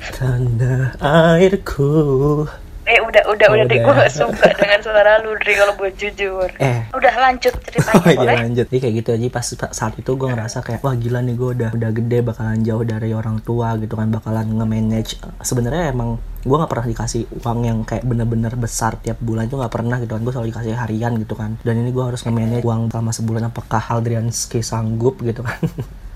Tanah 0.17 0.97
airku 1.01 2.45
Eh 2.87 3.03
udah 3.03 3.23
udah 3.27 3.47
udah, 3.51 3.65
deh 3.65 3.77
Udah. 3.77 3.85
gue 3.85 3.95
gak 3.99 4.13
suka 4.15 4.47
dengan 4.55 4.79
suara 4.79 5.19
lu 5.19 5.35
Dri 5.37 5.53
kalau 5.53 5.75
buat 5.75 5.91
jujur. 5.93 6.47
Eh. 6.57 6.87
Udah 6.89 7.15
lanjut 7.17 7.51
ceritanya 7.61 7.99
Oh 7.99 8.07
iya 8.07 8.15
boleh? 8.17 8.37
lanjut. 8.41 8.67
Jadi 8.67 8.79
kayak 8.79 8.95
gitu 8.97 9.09
aja 9.11 9.27
pas 9.29 9.43
saat 9.73 9.95
itu 9.95 10.07
gue 10.09 10.29
ngerasa 10.29 10.59
kayak 10.61 10.81
wah 10.81 10.95
gila 10.95 11.19
nih 11.21 11.35
gue 11.35 11.51
udah 11.53 11.71
udah 11.73 11.91
gede 11.93 12.19
bakalan 12.23 12.63
jauh 12.63 12.83
dari 12.83 13.11
orang 13.11 13.39
tua 13.41 13.75
gitu 13.75 13.93
kan 13.93 14.07
bakalan 14.09 14.47
nge-manage. 14.53 15.19
Sebenarnya 15.41 15.91
emang 15.91 16.17
gue 16.41 16.55
nggak 16.55 16.71
pernah 16.71 16.87
dikasih 16.87 17.23
uang 17.37 17.59
yang 17.61 17.79
kayak 17.83 18.03
bener-bener 18.03 18.55
besar 18.55 18.95
tiap 18.97 19.19
bulan 19.19 19.45
itu 19.45 19.59
nggak 19.59 19.73
pernah 19.73 19.99
gitu 19.99 20.15
kan 20.15 20.23
gue 20.23 20.31
selalu 20.31 20.49
dikasih 20.49 20.73
harian 20.73 21.13
gitu 21.17 21.35
kan 21.35 21.59
dan 21.61 21.75
ini 21.75 21.91
gue 21.91 22.05
harus 22.05 22.23
nge-manage 22.23 22.63
uang 22.63 22.87
selama 22.87 23.11
sebulan 23.11 23.43
apakah 23.51 23.83
Haldrianski 23.83 24.63
sanggup 24.63 25.19
gitu 25.21 25.43
kan 25.43 25.59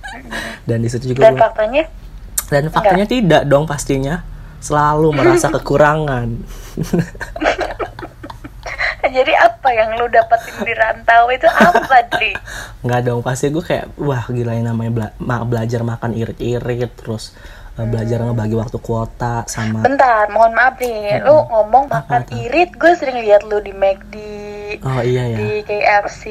dan 0.71 0.79
di 0.79 0.87
situ 0.87 1.11
juga 1.11 1.27
Dan 1.27 1.35
gua- 1.35 1.50
faktanya 1.50 1.83
dan 2.47 2.62
faktanya 2.69 3.07
tidak 3.07 3.43
dong 3.45 3.67
pastinya 3.67 4.23
selalu 4.59 5.11
merasa 5.11 5.50
kekurangan 5.57 6.47
jadi 9.11 9.33
apa 9.35 9.69
yang 9.71 9.97
lu 9.97 10.07
dapetin 10.07 10.61
di 10.61 10.73
rantau 10.73 11.27
itu 11.29 11.49
apa 11.49 11.97
Dri? 12.09 12.33
nggak 12.85 13.00
dong 13.03 13.21
pasti 13.21 13.49
gue 13.49 13.61
kayak 13.61 13.97
wah 13.97 14.23
gila 14.25 14.53
yang 14.53 14.69
namanya 14.69 14.91
bela- 14.93 15.17
ma- 15.19 15.43
belajar 15.43 15.81
makan 15.83 16.12
irit-irit 16.12 16.93
terus 16.95 17.33
eh, 17.75 17.83
belajar 17.83 18.23
ngebagi 18.23 18.55
waktu 18.55 18.79
kuota 18.79 19.43
sama 19.47 19.81
Bentar, 19.81 20.29
mohon 20.29 20.53
maaf 20.53 20.77
nih, 20.77 21.21
lu 21.21 21.33
ngomong 21.45 21.89
makan 21.89 22.23
Apa 22.23 22.33
irit, 22.37 22.71
gue 22.73 22.93
sering 22.95 23.19
lihat 23.19 23.43
lu 23.43 23.59
di 23.59 23.73
McD, 23.73 24.15
oh 24.79 25.00
iya 25.03 25.25
ya 25.27 25.39
di 25.39 25.50
KFC. 25.61 26.23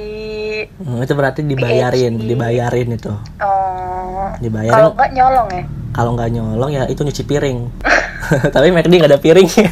Hmm, 0.78 1.02
itu 1.02 1.14
berarti 1.14 1.42
dibayarin 1.44 2.16
PhD. 2.16 2.28
dibayarin 2.28 2.90
itu 2.92 3.12
Oh, 3.40 4.30
Dibayarin. 4.38 4.72
kalau 4.72 4.90
nggak 4.94 5.12
nyolong 5.12 5.50
ya? 5.52 5.64
kalau 5.90 6.12
nggak 6.14 6.30
nyolong 6.32 6.70
ya 6.72 6.84
itu 6.86 7.02
nyuci 7.02 7.24
piring 7.24 7.60
tapi 8.54 8.70
McD 8.70 8.94
nggak 8.94 9.10
ada 9.10 9.20
piringnya 9.20 9.68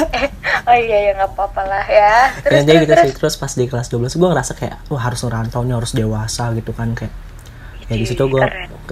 Oh 0.66 0.74
iya 0.74 0.98
ya 0.98 1.10
nggak 1.14 1.30
apa-apa 1.30 1.62
lah 1.62 1.84
ya. 1.86 2.12
Terus 2.42 2.58
ya, 2.58 2.62
jadi 2.66 2.66
terus 2.66 2.82
gitu 2.82 2.90
terus. 2.90 3.06
sih. 3.06 3.14
terus. 3.14 3.34
Pas 3.38 3.52
di 3.54 3.64
kelas 3.70 3.86
12 3.86 4.18
gue 4.18 4.28
ngerasa 4.34 4.52
kayak 4.58 4.76
wah 4.90 5.02
harus 5.02 5.20
ngerantau 5.22 5.62
nih 5.62 5.74
harus 5.78 5.92
dewasa 5.94 6.50
gitu 6.58 6.74
kan 6.74 6.90
kayak. 6.92 7.14
Ya 7.86 7.94
di 7.94 8.02
situ 8.02 8.26
gue 8.26 8.42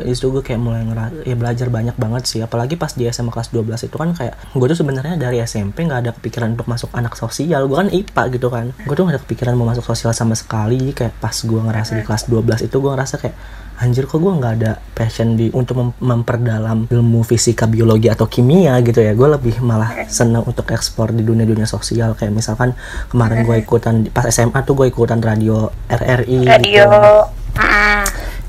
di 0.07 0.15
situ 0.15 0.31
gue 0.31 0.39
kayak 0.39 0.61
mulai 0.63 0.87
ngera- 0.87 1.27
ya 1.27 1.35
belajar 1.35 1.67
banyak 1.67 1.99
banget 1.99 2.31
sih. 2.31 2.39
Apalagi 2.39 2.79
pas 2.79 2.95
di 2.95 3.11
SMA 3.11 3.35
kelas 3.35 3.51
12 3.51 3.91
itu 3.91 3.97
kan 3.99 4.15
kayak 4.15 4.39
gue 4.55 4.67
tuh 4.71 4.79
sebenarnya 4.79 5.19
dari 5.19 5.43
SMP 5.43 5.83
nggak 5.83 6.01
ada 6.07 6.11
kepikiran 6.15 6.55
untuk 6.55 6.71
masuk 6.71 6.95
anak 6.95 7.19
sosial. 7.19 7.67
Gue 7.67 7.83
kan 7.83 7.91
IPA 7.91 8.23
gitu 8.39 8.49
kan. 8.55 8.71
Gue 8.87 8.95
tuh 8.95 9.03
nggak 9.03 9.19
ada 9.19 9.23
kepikiran 9.27 9.59
mau 9.59 9.67
masuk 9.67 9.83
sosial 9.83 10.15
sama 10.15 10.39
sekali. 10.39 10.95
Kayak 10.95 11.19
pas 11.19 11.35
gue 11.35 11.59
ngerasa 11.59 11.91
di 11.99 12.03
kelas 12.07 12.31
12 12.31 12.71
itu 12.71 12.77
gue 12.79 12.91
ngerasa 12.95 13.19
kayak 13.19 13.35
anjir 13.81 14.07
kok 14.07 14.23
gue 14.23 14.33
nggak 14.33 14.53
ada 14.61 14.79
passion 14.95 15.35
di 15.35 15.51
untuk 15.51 15.75
mem- 15.81 15.99
memperdalam 15.99 16.87
ilmu 16.91 17.27
fisika 17.27 17.67
biologi 17.67 18.07
atau 18.11 18.31
kimia 18.31 18.79
gitu 18.83 19.03
ya? 19.03 19.15
Gue 19.15 19.29
lebih 19.35 19.59
malah 19.63 20.07
senang 20.07 20.47
untuk 20.47 20.71
eksplor 20.71 21.11
di 21.11 21.27
dunia-dunia 21.27 21.67
sosial. 21.67 22.15
Kayak 22.15 22.39
misalkan 22.39 22.77
kemarin 23.11 23.43
gue 23.43 23.57
ikutan 23.59 24.07
pas 24.15 24.27
SMA 24.31 24.63
tuh 24.63 24.79
gue 24.79 24.87
ikutan 24.91 25.19
radio 25.19 25.71
RRI 25.91 26.39
Radio. 26.47 26.87
gitu 26.87 27.03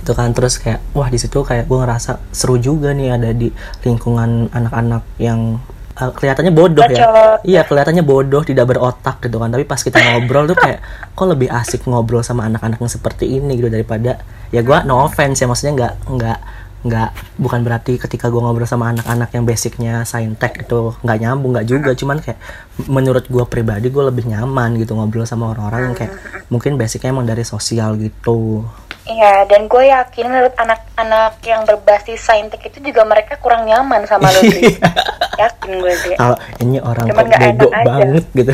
itu 0.06 0.14
kan 0.14 0.30
terus 0.38 0.62
kayak 0.62 0.86
wah 0.94 1.10
di 1.10 1.18
situ 1.18 1.42
kayak 1.42 1.66
gue 1.66 1.82
ngerasa 1.82 2.22
seru 2.30 2.62
juga 2.62 2.94
nih 2.94 3.18
ada 3.18 3.34
di 3.34 3.50
lingkungan 3.82 4.54
anak-anak 4.54 5.02
yang 5.18 5.58
eh, 5.96 6.12
kelihatannya 6.12 6.54
bodoh 6.54 6.84
ya 6.86 6.92
Bacot. 6.92 7.40
iya 7.48 7.62
kelihatannya 7.64 8.04
bodoh 8.04 8.42
tidak 8.44 8.66
berotak 8.72 9.24
gitu 9.24 9.38
kan 9.40 9.50
tapi 9.52 9.64
pas 9.64 9.80
kita 9.80 9.98
ngobrol 9.98 10.46
tuh 10.52 10.58
kayak 10.60 10.80
kok 11.16 11.28
lebih 11.28 11.50
asik 11.52 11.82
ngobrol 11.88 12.22
sama 12.22 12.46
anak-anak 12.48 12.78
yang 12.80 12.92
seperti 12.92 13.26
ini 13.40 13.56
gitu 13.56 13.72
daripada 13.72 14.20
ya 14.54 14.62
gue 14.62 14.78
no 14.86 15.08
offense 15.08 15.42
ya 15.42 15.48
maksudnya 15.48 15.74
nggak 15.74 15.94
nggak 16.12 16.40
nggak 16.86 17.10
bukan 17.42 17.66
berarti 17.66 17.98
ketika 17.98 18.30
gue 18.30 18.38
ngobrol 18.38 18.70
sama 18.70 18.94
anak-anak 18.94 19.34
yang 19.34 19.44
basicnya 19.44 20.06
saintek 20.06 20.70
itu 20.70 20.94
nggak 21.02 21.18
nyambung 21.18 21.58
nggak 21.58 21.66
juga 21.66 21.92
cuman 21.98 22.22
kayak 22.22 22.38
menurut 22.86 23.26
gue 23.26 23.42
pribadi 23.50 23.90
gue 23.90 24.04
lebih 24.06 24.30
nyaman 24.30 24.78
gitu 24.78 24.94
ngobrol 24.94 25.26
sama 25.26 25.50
orang-orang 25.50 25.90
yang 25.90 25.96
kayak 25.98 26.14
mungkin 26.48 26.78
basicnya 26.78 27.10
emang 27.10 27.26
dari 27.26 27.42
sosial 27.42 27.98
gitu 27.98 28.62
Iya, 29.06 29.46
dan 29.46 29.70
gue 29.70 29.86
yakin 29.86 30.34
menurut 30.34 30.58
anak-anak 30.58 31.38
yang 31.46 31.62
berbasis 31.62 32.26
saintek 32.26 32.58
itu 32.66 32.90
juga 32.90 33.06
mereka 33.06 33.38
kurang 33.38 33.70
nyaman 33.70 34.02
sama 34.10 34.34
Dri. 34.34 34.66
yakin 35.46 35.72
gue 35.78 35.94
sih. 36.02 36.14
kalau 36.18 36.34
ini 36.58 36.82
orang 36.82 37.14
Cuman 37.14 37.26
kok 37.30 37.38
bego 37.38 37.68
aja. 37.70 37.86
banget 37.86 38.26
gitu 38.34 38.54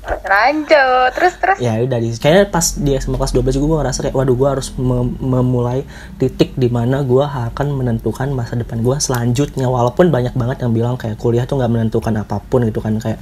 Lanjut, 0.00 1.10
terus 1.12 1.34
terus. 1.36 1.58
ya 1.60 1.76
udah 1.84 1.98
di 2.00 2.08
kayaknya 2.16 2.48
pas 2.48 2.72
dia 2.80 2.96
sama 3.04 3.20
kelas 3.20 3.36
12 3.36 3.56
juga 3.60 3.66
gue 3.68 3.78
ngerasa 3.84 3.98
kayak 4.08 4.16
waduh 4.16 4.36
gue 4.38 4.48
harus 4.48 4.68
mem- 4.80 5.18
memulai 5.20 5.84
titik 6.16 6.56
di 6.56 6.72
mana 6.72 7.04
gue 7.04 7.20
akan 7.20 7.66
menentukan 7.76 8.32
masa 8.32 8.56
depan 8.56 8.80
gue 8.80 8.96
selanjutnya 8.96 9.68
walaupun 9.68 10.08
banyak 10.08 10.32
banget 10.32 10.64
yang 10.64 10.72
bilang 10.72 10.96
kayak 10.96 11.20
kuliah 11.20 11.44
tuh 11.44 11.60
nggak 11.60 11.68
menentukan 11.68 12.16
apa 12.16 12.40
pun 12.40 12.64
gitu 12.64 12.80
kan 12.80 12.96
kayak 12.96 13.20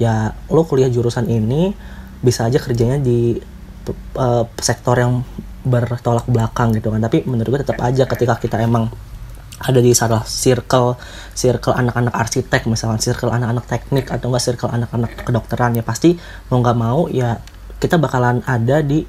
ya 0.00 0.32
lo 0.48 0.64
kuliah 0.64 0.88
jurusan 0.88 1.28
ini 1.28 1.76
bisa 2.24 2.48
aja 2.48 2.56
kerjanya 2.56 2.96
di 2.96 3.36
eh, 4.16 4.44
sektor 4.64 4.96
yang 4.96 5.20
bertolak 5.64 6.24
belakang 6.24 6.72
gitu 6.72 6.88
kan 6.88 7.04
tapi 7.04 7.20
menurut 7.28 7.56
gue 7.56 7.60
tetap 7.68 7.80
aja 7.84 8.08
ketika 8.08 8.40
kita 8.40 8.56
emang 8.64 8.88
ada 9.62 9.78
di 9.78 9.94
salah 9.94 10.26
circle 10.26 10.98
circle 11.34 11.74
anak-anak 11.74 12.14
arsitek 12.14 12.66
misalkan 12.66 12.98
circle 12.98 13.30
anak-anak 13.30 13.64
teknik 13.70 14.10
atau 14.10 14.32
enggak 14.32 14.44
circle 14.50 14.70
anak-anak 14.70 15.10
kedokteran 15.22 15.78
ya 15.78 15.86
pasti 15.86 16.18
mau 16.50 16.58
nggak 16.58 16.78
mau 16.78 17.06
ya 17.06 17.38
kita 17.78 18.00
bakalan 18.00 18.42
ada 18.48 18.82
di 18.82 19.06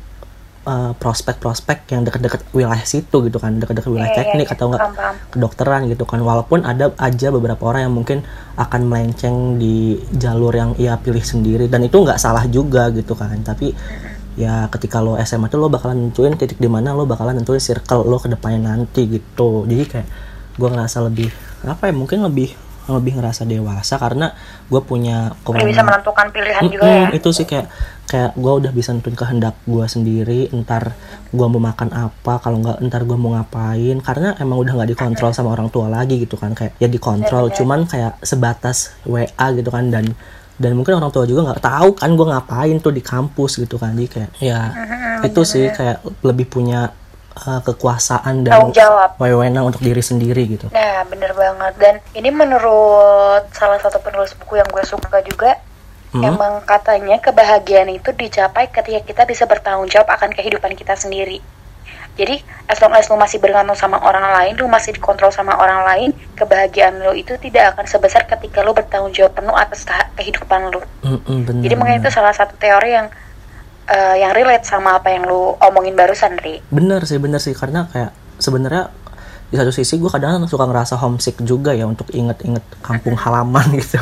uh, 0.66 0.92
prospek-prospek 0.98 1.94
yang 1.94 2.02
dekat-dekat 2.04 2.42
wilayah 2.52 2.84
situ 2.84 3.26
gitu 3.30 3.38
kan 3.38 3.58
dekat-dekat 3.62 3.90
wilayah 3.90 4.12
Iya, 4.12 4.18
iya, 4.18 4.22
teknik 4.26 4.48
iya. 4.50 4.56
atau 4.58 4.66
enggak 4.74 4.84
kedokteran 5.32 5.82
gitu 5.88 6.04
kan. 6.04 6.20
Walaupun 6.20 6.66
ada 6.66 6.92
aja 7.00 7.28
beberapa 7.32 7.62
orang 7.70 7.90
yang 7.90 7.96
mungkin 7.96 8.18
akan 8.58 8.82
melenceng 8.90 9.62
di 9.62 10.02
jalur 10.18 10.52
yang 10.52 10.72
ia 10.82 10.98
pilih 11.00 11.22
sendiri 11.22 11.70
dan 11.70 11.86
itu 11.86 11.96
nggak 11.96 12.20
salah 12.20 12.44
juga 12.50 12.90
gitu 12.92 13.14
kan. 13.16 13.38
Tapi 13.46 13.72
ya 14.36 14.68
ketika 14.68 15.00
lo 15.00 15.16
SMA 15.24 15.48
tuh 15.48 15.64
lo 15.64 15.72
bakalan 15.72 16.12
nentuin 16.12 16.36
titik 16.36 16.60
di 16.60 16.68
mana 16.68 16.92
lo 16.92 17.08
bakalan 17.08 17.40
nentuin 17.40 17.62
circle 17.62 18.04
lo 18.04 18.20
ke 18.20 18.28
depannya 18.28 18.76
nanti 18.76 19.08
gitu. 19.08 19.64
Jadi 19.64 19.84
kayak 19.88 20.08
gue 20.56 20.70
ngerasa 20.72 21.04
lebih 21.06 21.30
apa 21.66 21.90
ya 21.90 21.94
mungkin 21.96 22.24
lebih 22.24 22.56
lebih 22.86 23.18
ngerasa 23.18 23.50
dewasa 23.50 23.98
karena 23.98 24.30
gue 24.70 24.82
punya 24.86 25.34
Udah 25.42 25.66
bisa 25.66 25.82
menentukan 25.82 26.30
pilihan 26.30 26.62
juga 26.70 26.86
ya. 26.86 27.10
Itu 27.18 27.34
sih 27.34 27.50
kayak 27.50 27.66
kayak 28.06 28.38
gue 28.38 28.54
udah 28.62 28.70
bisa 28.70 28.94
nentuin 28.94 29.18
kehendak 29.18 29.58
gue 29.66 29.86
sendiri 29.90 30.54
entar 30.54 30.94
gue 31.34 31.48
mau 31.50 31.58
makan 31.58 31.90
apa 31.90 32.38
kalau 32.38 32.62
nggak 32.62 32.78
entar 32.86 33.02
gue 33.02 33.18
mau 33.18 33.34
ngapain 33.34 33.98
karena 34.06 34.38
emang 34.38 34.62
udah 34.62 34.78
nggak 34.78 34.90
dikontrol 34.94 35.34
sama 35.34 35.58
orang 35.58 35.74
tua 35.74 35.90
lagi 35.90 36.22
gitu 36.22 36.38
kan 36.38 36.54
kayak 36.54 36.78
ya 36.78 36.86
dikontrol 36.86 37.50
cuman 37.50 37.90
kayak 37.90 38.22
sebatas 38.22 38.94
WA 39.10 39.48
gitu 39.58 39.74
kan 39.74 39.90
dan 39.90 40.14
dan 40.56 40.72
mungkin 40.78 41.02
orang 41.02 41.10
tua 41.10 41.26
juga 41.26 41.52
nggak 41.52 41.64
tahu 41.66 41.90
kan 41.98 42.14
gue 42.14 42.28
ngapain 42.30 42.78
tuh 42.78 42.94
di 42.94 43.02
kampus 43.02 43.58
gitu 43.60 43.82
kan 43.82 43.98
jadi 43.98 44.08
kayak 44.08 44.32
ya 44.40 44.60
itu 45.26 45.42
sih 45.42 45.68
kayak 45.74 46.06
lebih 46.22 46.46
punya 46.46 46.94
uh, 47.38 47.60
kekuasaan 47.62 48.42
dan 48.42 48.52
Tanggung 48.54 48.74
jawab. 48.74 49.10
wewenang 49.16 49.66
untuk 49.66 49.80
diri 49.80 50.00
sendiri 50.00 50.48
gitu 50.50 50.68
Nah, 50.70 51.04
bener 51.06 51.32
banget. 51.32 51.74
Dan 51.76 51.94
ini 52.14 52.30
menurut 52.30 53.48
salah 53.52 53.78
satu 53.78 54.00
penulis 54.00 54.32
buku 54.34 54.56
yang 54.56 54.68
gue 54.68 54.84
suka 54.84 55.20
juga, 55.22 55.60
Hmm. 56.08 56.24
emang 56.26 56.64
katanya 56.64 57.20
kebahagiaan 57.20 57.92
itu 57.92 58.08
dicapai 58.10 58.68
ketika 58.68 59.04
kita 59.04 59.22
bisa 59.26 59.44
bertanggung 59.44 59.86
jawab 59.86 60.08
akan 60.10 60.32
kehidupan 60.32 60.72
kita 60.72 60.96
sendiri. 60.96 61.44
Jadi, 62.16 62.40
as 62.66 62.80
long 62.80 62.96
as 62.96 63.12
lu 63.12 63.20
masih 63.20 63.36
bergantung 63.38 63.76
sama 63.76 64.00
orang 64.00 64.24
lain, 64.32 64.56
lu 64.56 64.64
masih 64.66 64.96
dikontrol 64.96 65.28
sama 65.28 65.52
orang 65.54 65.84
lain, 65.84 66.10
kebahagiaan 66.32 67.04
lu 67.04 67.12
itu 67.12 67.36
tidak 67.36 67.76
akan 67.76 67.84
sebesar 67.86 68.24
ketika 68.26 68.64
lu 68.64 68.72
bertanggung 68.72 69.12
jawab 69.12 69.36
penuh 69.36 69.52
atas 69.52 69.84
ke- 69.84 69.92
kehidupan 70.16 70.72
lu. 70.72 70.80
Mm-mm, 71.02 71.44
bener, 71.44 71.62
Jadi 71.62 71.74
makanya 71.76 72.00
itu 72.00 72.12
salah 72.14 72.32
satu 72.32 72.56
teori 72.56 72.96
yang 72.96 73.12
eh, 73.90 74.16
yang 74.22 74.32
relate 74.34 74.66
sama 74.66 74.98
apa 74.98 75.14
yang 75.14 75.26
lu 75.26 75.56
omongin 75.60 75.96
barusan, 75.98 76.38
Ri. 76.42 76.62
bener 76.70 77.06
sih 77.06 77.18
bener 77.22 77.42
sih. 77.42 77.54
Karena 77.54 77.86
kayak 77.90 78.12
sebenarnya 78.42 78.92
di 79.46 79.56
satu 79.62 79.70
sisi 79.70 80.02
gue 80.02 80.10
kadang 80.10 80.42
suka 80.50 80.66
ngerasa 80.66 80.98
homesick 80.98 81.38
juga 81.46 81.72
ya 81.72 81.86
untuk 81.86 82.10
inget-inget 82.10 82.66
kampung 82.82 83.14
halaman 83.16 83.66
gitu. 83.82 84.02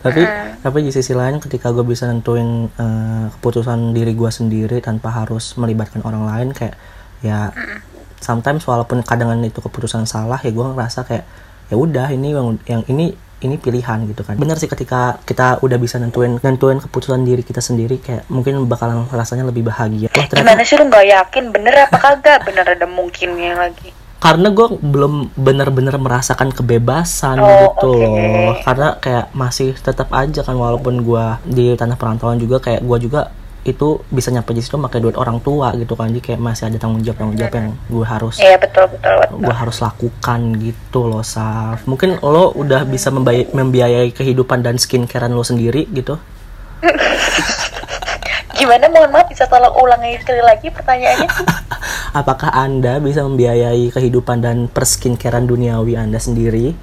Tapi 0.00 0.22
tapi 0.64 0.78
di 0.80 0.90
sisi 0.92 1.12
lain 1.12 1.38
ketika 1.38 1.72
gue 1.72 1.84
bisa 1.84 2.08
nentuin 2.08 2.68
eh, 2.72 3.26
keputusan 3.38 3.92
diri 3.92 4.16
gue 4.16 4.30
sendiri 4.32 4.80
tanpa 4.80 5.12
harus 5.12 5.54
melibatkan 5.60 6.00
orang 6.04 6.24
lain 6.24 6.48
kayak 6.56 6.74
ya 7.20 7.52
sometimes 8.20 8.64
walaupun 8.68 9.00
kadang 9.04 9.32
itu 9.44 9.60
keputusan 9.60 10.04
salah 10.04 10.40
ya 10.40 10.52
gue 10.52 10.64
ngerasa 10.64 11.04
kayak 11.08 11.24
ya 11.70 11.76
udah 11.76 12.10
ini 12.10 12.28
yang 12.30 12.48
yang 12.66 12.82
ini 12.86 13.14
ini 13.40 13.56
pilihan 13.56 14.04
gitu 14.04 14.20
kan. 14.20 14.36
Bener 14.36 14.58
sih 14.58 14.68
ketika 14.68 15.16
kita 15.24 15.64
udah 15.64 15.78
bisa 15.78 15.96
nentuin 15.96 16.36
nentuin 16.38 16.76
keputusan 16.76 17.24
diri 17.24 17.40
kita 17.40 17.58
sendiri 17.58 17.96
kayak 17.96 18.28
mungkin 18.28 18.60
bakalan 18.66 19.08
rasanya 19.08 19.48
lebih 19.48 19.64
bahagia. 19.64 20.12
Wah 20.12 20.26
ternyata 20.26 20.44
Gimana 20.44 20.62
sih 20.62 20.76
lu 20.76 20.84
nggak 20.86 21.06
yakin? 21.08 21.44
Bener 21.48 21.88
apa 21.88 21.96
kagak? 21.96 22.44
Bener 22.44 22.68
ada 22.68 22.84
mungkinnya 22.84 23.56
lagi. 23.56 23.96
karena 24.20 24.52
gue 24.52 24.76
belum 24.76 25.32
benar-benar 25.32 25.96
merasakan 25.96 26.52
kebebasan 26.52 27.40
Oh, 27.40 27.72
gitu 27.72 27.88
loh. 28.04 28.52
karena 28.60 29.00
kayak 29.00 29.32
masih 29.32 29.72
tetap 29.72 30.12
aja 30.12 30.44
kan 30.44 30.60
walaupun 30.60 31.00
gue 31.00 31.24
di 31.48 31.72
tanah 31.72 31.96
perantauan 31.96 32.36
juga 32.36 32.60
kayak 32.60 32.84
gue 32.84 32.98
juga 33.00 33.32
itu 33.64 34.00
bisa 34.08 34.32
nyampe 34.32 34.56
di 34.56 34.64
situ 34.64 34.80
pakai 34.80 35.00
duit 35.04 35.16
orang 35.20 35.38
tua 35.44 35.72
gitu 35.76 35.92
kan. 35.98 36.08
Jadi 36.08 36.20
kayak 36.20 36.40
masih 36.40 36.68
ada 36.72 36.76
tanggung 36.80 37.04
jawab 37.04 37.18
tanggung 37.20 37.36
jawab 37.36 37.54
yang 37.54 37.68
gue 37.76 38.06
harus 38.06 38.34
Iya 38.40 38.56
betul 38.56 38.84
betul 38.88 39.14
betul. 39.20 39.36
gue 39.44 39.54
harus 39.54 39.76
lakukan 39.80 40.40
gitu 40.60 41.00
loh 41.06 41.24
Saf. 41.24 41.84
Mungkin 41.84 42.20
lo 42.24 42.52
udah 42.56 42.82
bisa 42.88 43.12
membiayai 43.52 44.10
kehidupan 44.16 44.64
dan 44.64 44.80
skincarean 44.80 45.32
lo 45.32 45.44
sendiri 45.44 45.84
gitu? 45.92 46.16
Gimana? 48.60 48.92
Mohon 48.92 49.10
maaf 49.16 49.26
bisa 49.32 49.48
tolong 49.48 49.72
ulangi 49.72 50.20
sekali 50.20 50.42
lagi 50.44 50.68
pertanyaannya? 50.68 51.28
apakah 52.10 52.50
anda 52.50 52.98
bisa 52.98 53.22
membiayai 53.22 53.90
kehidupan 53.94 54.42
dan 54.42 54.66
perskincarean 54.66 55.46
duniawi 55.46 55.94
anda 55.94 56.18
sendiri 56.18 56.74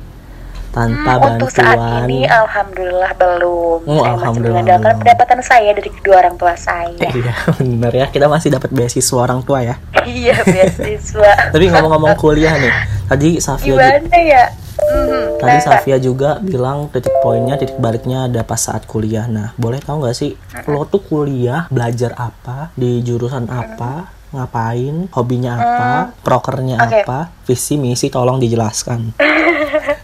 tanpa 0.77 1.12
Hmm, 1.17 1.29
untuk 1.34 1.50
saat 1.50 1.74
bantuan 1.74 2.05
ini 2.05 2.19
alhamdulillah 2.29 3.12
belum. 3.17 3.79
Oh, 3.81 3.98
saya 3.98 3.98
masih 3.98 4.13
alhamdulillah 4.13 4.53
mengandalkan 4.62 4.93
pendapatan 5.01 5.39
saya 5.41 5.69
dari 5.74 5.89
kedua 5.89 6.15
orang 6.22 6.36
tua 6.38 6.53
saya. 6.53 7.07
iya 7.17 7.34
bener 7.57 7.91
ya 7.91 8.05
kita 8.13 8.25
masih 8.29 8.50
dapat 8.53 8.69
beasiswa 8.69 9.17
orang 9.17 9.41
tua 9.41 9.60
ya 9.65 9.75
iya 10.05 10.38
beasiswa. 10.46 11.31
tapi 11.53 11.65
ngomong-ngomong 11.74 12.13
kuliah 12.13 12.53
nih 12.53 12.74
tadi 13.10 13.29
Safia 13.41 13.74
Gimana 13.74 14.19
ya? 14.22 14.46
Hmm, 14.77 15.41
Tadi 15.41 15.57
kenapa? 15.57 15.81
Safia 15.81 15.98
juga 15.98 16.38
bilang 16.38 16.93
titik 16.93 17.10
poinnya, 17.25 17.57
titik 17.57 17.81
baliknya 17.81 18.29
ada 18.29 18.46
pas 18.46 18.62
saat 18.62 18.86
kuliah. 18.86 19.25
Nah, 19.25 19.50
boleh 19.57 19.81
tahu 19.81 20.05
nggak 20.05 20.13
sih, 20.13 20.38
lo 20.69 20.86
tuh 20.86 21.01
kuliah 21.01 21.65
belajar 21.74 22.13
apa, 22.13 22.69
di 22.77 23.01
jurusan 23.01 23.50
apa, 23.50 24.13
ngapain, 24.29 25.10
hobinya 25.10 25.57
apa, 25.57 25.89
prokernya 26.22 26.77
Oke. 26.77 27.01
apa, 27.03 27.34
visi 27.50 27.74
misi 27.81 28.13
tolong 28.13 28.38
dijelaskan. 28.38 29.17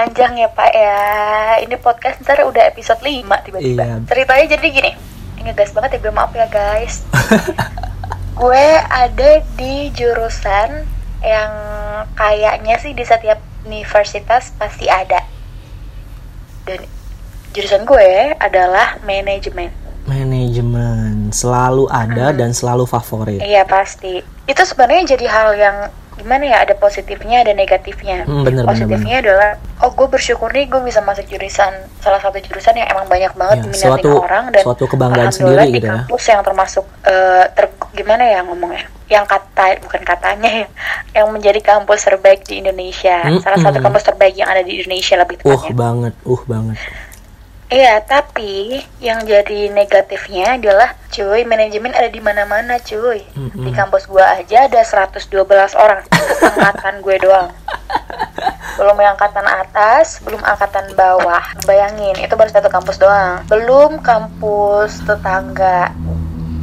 Panjang 0.00 0.32
ya 0.32 0.48
Pak 0.48 0.72
ya. 0.72 1.00
Ini 1.60 1.76
podcast 1.76 2.24
ntar 2.24 2.40
udah 2.40 2.72
episode 2.72 3.04
5 3.04 3.20
tiba-tiba. 3.44 3.84
Iya. 3.84 4.00
Ceritanya 4.08 4.46
jadi 4.56 4.66
gini. 4.72 4.90
Ini 5.44 5.52
guys 5.52 5.76
banget 5.76 6.00
ya 6.00 6.08
gue 6.08 6.14
maaf 6.16 6.32
ya 6.32 6.48
guys. 6.48 7.04
gue 8.40 8.66
ada 8.88 9.30
di 9.60 9.92
jurusan 9.92 10.88
yang 11.20 11.52
kayaknya 12.16 12.80
sih 12.80 12.96
di 12.96 13.04
setiap 13.04 13.44
universitas 13.68 14.56
pasti 14.56 14.88
ada. 14.88 15.20
Dan 16.64 16.80
jurusan 17.52 17.84
gue 17.84 18.40
adalah 18.40 18.96
manajemen. 19.04 19.68
Manajemen 20.08 21.28
selalu 21.28 21.92
ada 21.92 22.32
dan 22.32 22.56
selalu 22.56 22.88
favorit. 22.88 23.44
Iya 23.44 23.68
pasti. 23.68 24.24
Itu 24.48 24.64
sebenarnya 24.64 25.12
jadi 25.12 25.28
hal 25.28 25.50
yang 25.60 25.76
gimana 26.20 26.44
ya 26.44 26.56
ada 26.60 26.74
positifnya 26.74 27.40
ada 27.40 27.50
negatifnya. 27.50 28.22
Hmm, 28.22 28.44
bener, 28.44 28.62
bener, 28.62 28.68
Positifnya 28.68 29.16
adalah 29.18 29.50
oh 29.80 29.90
gue 29.90 30.06
bersyukur 30.06 30.48
nih 30.48 30.68
gue 30.68 30.80
bisa 30.80 31.00
masuk 31.00 31.24
jurusan 31.24 31.72
salah 31.98 32.20
satu 32.20 32.36
jurusan 32.38 32.76
yang 32.76 32.86
emang 32.86 33.08
banyak 33.08 33.32
banget 33.32 33.58
Ya, 33.64 33.88
suatu- 33.88 34.20
orang 34.20 34.52
dan 34.52 34.60
suatu 34.60 34.84
kebanggaan 34.84 35.32
sendiri 35.32 35.64
di 35.66 35.74
gitu 35.74 35.88
ya. 35.88 36.04
kampus 36.04 36.22
yang 36.26 36.40
termasuk 36.40 36.84
eh, 37.02 37.44
ter- 37.50 37.72
gimana 37.90 38.22
ya 38.22 38.44
ngomongnya 38.44 38.84
yang 39.08 39.24
kata 39.24 39.80
bukan 39.80 40.02
katanya 40.04 40.50
ya 40.54 40.66
yang 41.16 41.26
menjadi 41.28 41.58
kampus 41.58 42.04
terbaik 42.04 42.44
di 42.44 42.60
Indonesia 42.60 43.26
salah 43.40 43.58
satu 43.58 43.74
Mm-mm. 43.74 43.82
kampus 43.82 44.04
terbaik 44.04 44.34
yang 44.36 44.46
ada 44.46 44.62
di 44.62 44.78
Indonesia 44.78 45.18
lebih 45.18 45.40
Uh 45.40 45.50
tepatnya 45.50 45.74
banget, 45.74 46.14
uh 46.22 46.42
banget. 46.44 46.76
Iya, 47.70 48.02
tapi 48.02 48.82
yang 48.98 49.22
jadi 49.22 49.70
negatifnya 49.70 50.58
adalah 50.58 50.98
cuy, 51.06 51.46
manajemen 51.46 51.94
ada 51.94 52.10
di 52.10 52.18
mana-mana 52.18 52.82
cuy. 52.82 53.22
Mm-mm. 53.38 53.62
Di 53.62 53.70
kampus 53.70 54.10
gua 54.10 54.42
aja 54.42 54.66
ada 54.66 54.82
112 54.82 55.30
orang, 55.78 56.02
angkatan 56.42 56.98
gue 56.98 57.16
doang. 57.22 57.54
Belum 58.74 58.98
yang 58.98 59.14
angkatan 59.14 59.46
atas, 59.46 60.18
belum 60.26 60.42
angkatan 60.42 60.98
bawah. 60.98 61.46
Bayangin, 61.62 62.18
itu 62.18 62.34
baru 62.34 62.50
satu 62.50 62.66
kampus 62.66 62.98
doang. 62.98 63.46
Belum 63.46 64.02
kampus 64.02 65.06
tetangga. 65.06 65.94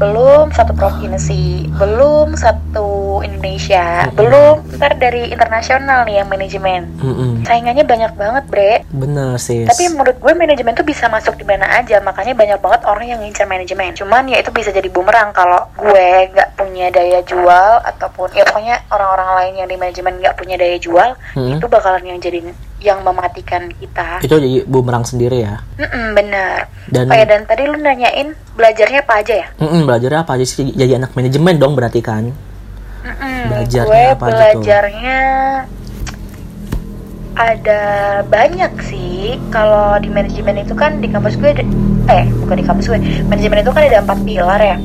Belum 0.03 0.51
satu 0.51 0.75
provinsi, 0.75 1.71
belum 1.71 2.35
satu 2.35 3.06
Indonesia, 3.21 4.09
belum 4.11 4.77
ntar 4.77 4.95
dari 4.95 5.29
internasional 5.29 6.03
nih 6.03 6.21
yang 6.21 6.27
manajemen. 6.27 6.81
Mm-mm. 6.97 7.31
Saingannya 7.43 7.83
banyak 7.83 8.11
banget, 8.13 8.43
Bre. 8.47 8.73
Bener 8.89 9.37
sis. 9.37 9.65
Tapi 9.65 9.93
menurut 9.93 10.17
gue 10.17 10.33
manajemen 10.33 10.73
tuh 10.73 10.83
bisa 10.83 11.07
masuk 11.07 11.35
di 11.35 11.45
mana 11.45 11.65
aja, 11.73 11.97
makanya 11.99 12.33
banyak 12.33 12.59
banget 12.59 12.81
orang 12.85 13.05
yang 13.05 13.19
ngincar 13.21 13.45
manajemen. 13.45 13.93
Cuman 13.93 14.27
ya 14.27 14.39
itu 14.39 14.49
bisa 14.49 14.69
jadi 14.69 14.87
bumerang 14.87 15.31
kalau 15.31 15.65
gue 15.75 16.07
nggak 16.31 16.49
punya 16.55 16.89
daya 16.89 17.21
jual 17.21 17.71
ataupun 17.81 18.33
ya 18.33 18.43
pokoknya 18.43 18.85
orang-orang 18.89 19.29
lain 19.37 19.53
yang 19.59 19.67
di 19.67 19.77
manajemen 19.77 20.13
nggak 20.17 20.35
punya 20.35 20.55
daya 20.55 20.77
jual, 20.77 21.09
Hmm. 21.33 21.55
itu 21.55 21.65
bakalan 21.67 22.03
yang 22.03 22.19
jadi 22.19 22.41
yang 22.77 23.01
mematikan 23.01 23.73
kita. 23.73 24.21
itu 24.21 24.29
jadi 24.29 24.61
bumerang 24.69 25.01
sendiri 25.01 25.41
ya. 25.41 25.57
Mm-mm, 25.81 26.13
bener. 26.13 26.69
Dan 26.85 27.09
Oh 27.09 27.17
ya 27.17 27.25
dan 27.25 27.41
tadi 27.43 27.65
lu 27.65 27.73
nanyain 27.73 28.37
belajarnya 28.53 29.01
apa 29.01 29.13
aja 29.17 29.33
ya? 29.33 29.47
Mm-mm, 29.57 29.89
belajarnya 29.89 30.21
apa 30.21 30.37
aja 30.37 30.45
sih? 30.45 30.71
Jadi 30.71 30.93
anak 30.93 31.17
manajemen 31.17 31.57
dong 31.57 31.73
berarti 31.73 32.05
kan? 32.05 32.29
Mm-mm, 33.07 33.39
Belajarnya 33.47 33.87
gue 33.87 34.01
apa 34.11 34.25
aja 34.27 34.35
tuh? 34.35 34.35
belajarnya 34.35 35.19
ada 37.37 37.81
banyak 38.25 38.73
sih. 38.83 39.37
Kalau 39.53 39.95
di 40.01 40.09
manajemen 40.09 40.57
itu 40.59 40.73
kan 40.73 40.97
di 40.97 41.07
kampus 41.07 41.37
gue 41.37 41.53
ada- 41.53 41.69
eh 42.09 42.25
bukan 42.43 42.55
di 42.57 42.65
kampus 42.65 42.85
gue. 42.89 42.99
Manajemen 43.29 43.61
itu 43.61 43.71
kan 43.71 43.83
ada 43.85 44.01
empat 44.01 44.19
pilar 44.25 44.59
ya. 44.59 44.77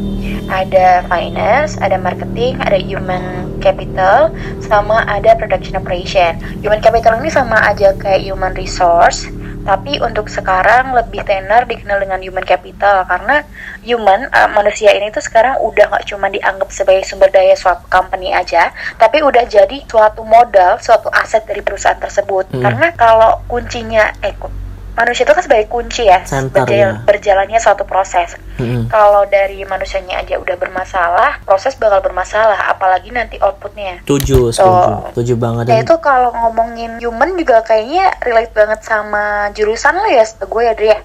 Ada 0.46 1.08
finance 1.08 1.80
ada 1.80 1.96
marketing 1.96 2.60
ada 2.60 2.76
human 2.76 3.48
capital 3.58 4.30
sama 4.60 5.00
ada 5.08 5.32
production 5.34 5.80
operation. 5.80 6.36
Human 6.60 6.84
capital 6.84 7.16
ini 7.18 7.32
sama 7.32 7.56
aja 7.62 7.96
kayak 7.96 8.20
human 8.22 8.52
resource 8.52 9.26
tapi 9.62 9.98
untuk 10.02 10.26
sekarang 10.26 10.94
lebih 10.94 11.22
tenar 11.22 11.64
dikenal 11.66 12.02
dengan 12.02 12.18
human 12.18 12.42
capital 12.42 13.06
karena 13.06 13.46
human 13.86 14.26
uh, 14.30 14.50
manusia 14.50 14.90
ini 14.94 15.10
tuh 15.14 15.22
sekarang 15.22 15.58
udah 15.62 15.90
nggak 15.90 16.06
cuma 16.06 16.26
dianggap 16.28 16.68
sebagai 16.74 17.06
sumber 17.06 17.30
daya 17.30 17.54
suatu 17.54 17.86
company 17.86 18.34
aja 18.34 18.74
tapi 18.98 19.22
udah 19.22 19.46
jadi 19.46 19.82
suatu 19.86 20.22
modal 20.26 20.78
suatu 20.82 21.08
aset 21.10 21.46
dari 21.46 21.62
perusahaan 21.62 21.98
tersebut 21.98 22.44
Hmm. 22.52 22.60
karena 22.60 22.90
kalau 22.98 23.40
kuncinya 23.48 24.12
eh 24.20 24.34
manusia 24.92 25.24
itu 25.24 25.32
kan 25.32 25.42
sebagai 25.44 25.66
kunci 25.72 26.04
ya 26.04 26.20
Center, 26.28 26.68
ya. 26.68 27.00
berjalannya 27.04 27.56
suatu 27.56 27.88
proses 27.88 28.36
Mm-mm. 28.60 28.92
kalau 28.92 29.24
dari 29.24 29.64
manusianya 29.64 30.20
aja 30.20 30.36
udah 30.36 30.56
bermasalah 30.60 31.40
proses 31.48 31.74
bakal 31.80 32.04
bermasalah 32.04 32.68
apalagi 32.68 33.08
nanti 33.08 33.40
outputnya 33.40 34.04
Tujuh, 34.04 34.52
setuju, 34.52 35.14
tujuh 35.16 35.36
banget. 35.38 35.64
Ya 35.70 35.78
itu 35.84 35.96
kalau 36.02 36.34
ngomongin 36.34 36.98
human 37.00 37.38
juga 37.38 37.62
kayaknya 37.64 38.12
relate 38.24 38.52
banget 38.52 38.80
sama 38.84 39.48
jurusan 39.56 39.94
lo 39.96 40.08
ya, 40.10 40.24
gue 40.26 40.62
ya 40.62 40.72
Dri 40.76 40.88
ya. 40.92 40.98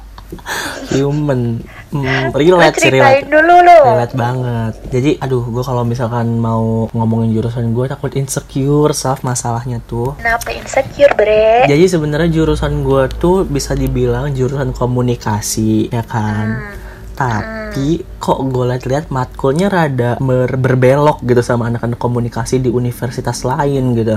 human, 0.94 1.62
mm, 1.90 2.30
Lo 2.30 2.38
relate 2.56 2.78
sih 2.78 2.90
relate. 2.90 3.26
dulu 3.26 3.54
lo. 3.60 3.78
Relate 3.94 4.14
banget. 4.14 4.72
Jadi, 4.88 5.10
aduh, 5.18 5.42
gue 5.44 5.60
kalau 5.60 5.82
misalkan 5.82 6.36
mau 6.36 6.86
ngomongin 6.90 7.30
jurusan 7.30 7.70
gue 7.70 7.86
takut 7.86 8.10
insecure, 8.14 8.90
Saf, 8.90 9.20
masalahnya 9.20 9.82
tuh. 9.84 10.14
Kenapa 10.16 10.50
insecure 10.50 11.14
bre? 11.14 11.66
Jadi 11.66 11.84
sebenarnya 11.84 12.30
jurusan 12.30 12.82
gue 12.82 13.10
tuh 13.12 13.42
bisa 13.42 13.74
dibilang 13.74 14.30
jurusan 14.30 14.70
komunikasi, 14.70 15.90
ya 15.90 16.02
kan. 16.02 16.78
Tapi 17.14 18.00
kok 18.16 18.40
gue 18.48 18.64
liat-liat 18.66 19.12
matkulnya 19.12 19.68
rada 19.68 20.16
ber- 20.16 20.56
berbelok 20.56 21.20
gitu 21.22 21.44
sama 21.44 21.68
anak-anak 21.68 22.00
komunikasi 22.00 22.58
di 22.58 22.72
universitas 22.72 23.44
lain 23.44 23.92
gitu. 23.92 24.16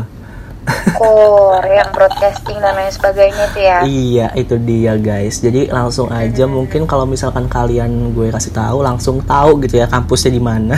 Core 0.94 1.68
yang 1.68 1.92
broadcasting 1.92 2.56
dan 2.58 2.74
lain 2.76 2.92
sebagainya 2.92 3.46
tuh 3.52 3.64
ya. 3.64 3.78
Iya, 3.84 4.28
itu 4.34 4.56
dia 4.58 4.96
guys. 4.96 5.44
Jadi 5.44 5.68
langsung 5.68 6.08
aja 6.08 6.48
mungkin 6.48 6.88
kalau 6.88 7.04
misalkan 7.04 7.52
kalian 7.52 8.16
gue 8.16 8.32
kasih 8.32 8.56
tahu 8.56 8.80
langsung 8.80 9.20
tahu 9.20 9.60
gitu 9.64 9.84
ya 9.84 9.88
kampusnya 9.88 10.32
di 10.32 10.42
mana. 10.44 10.78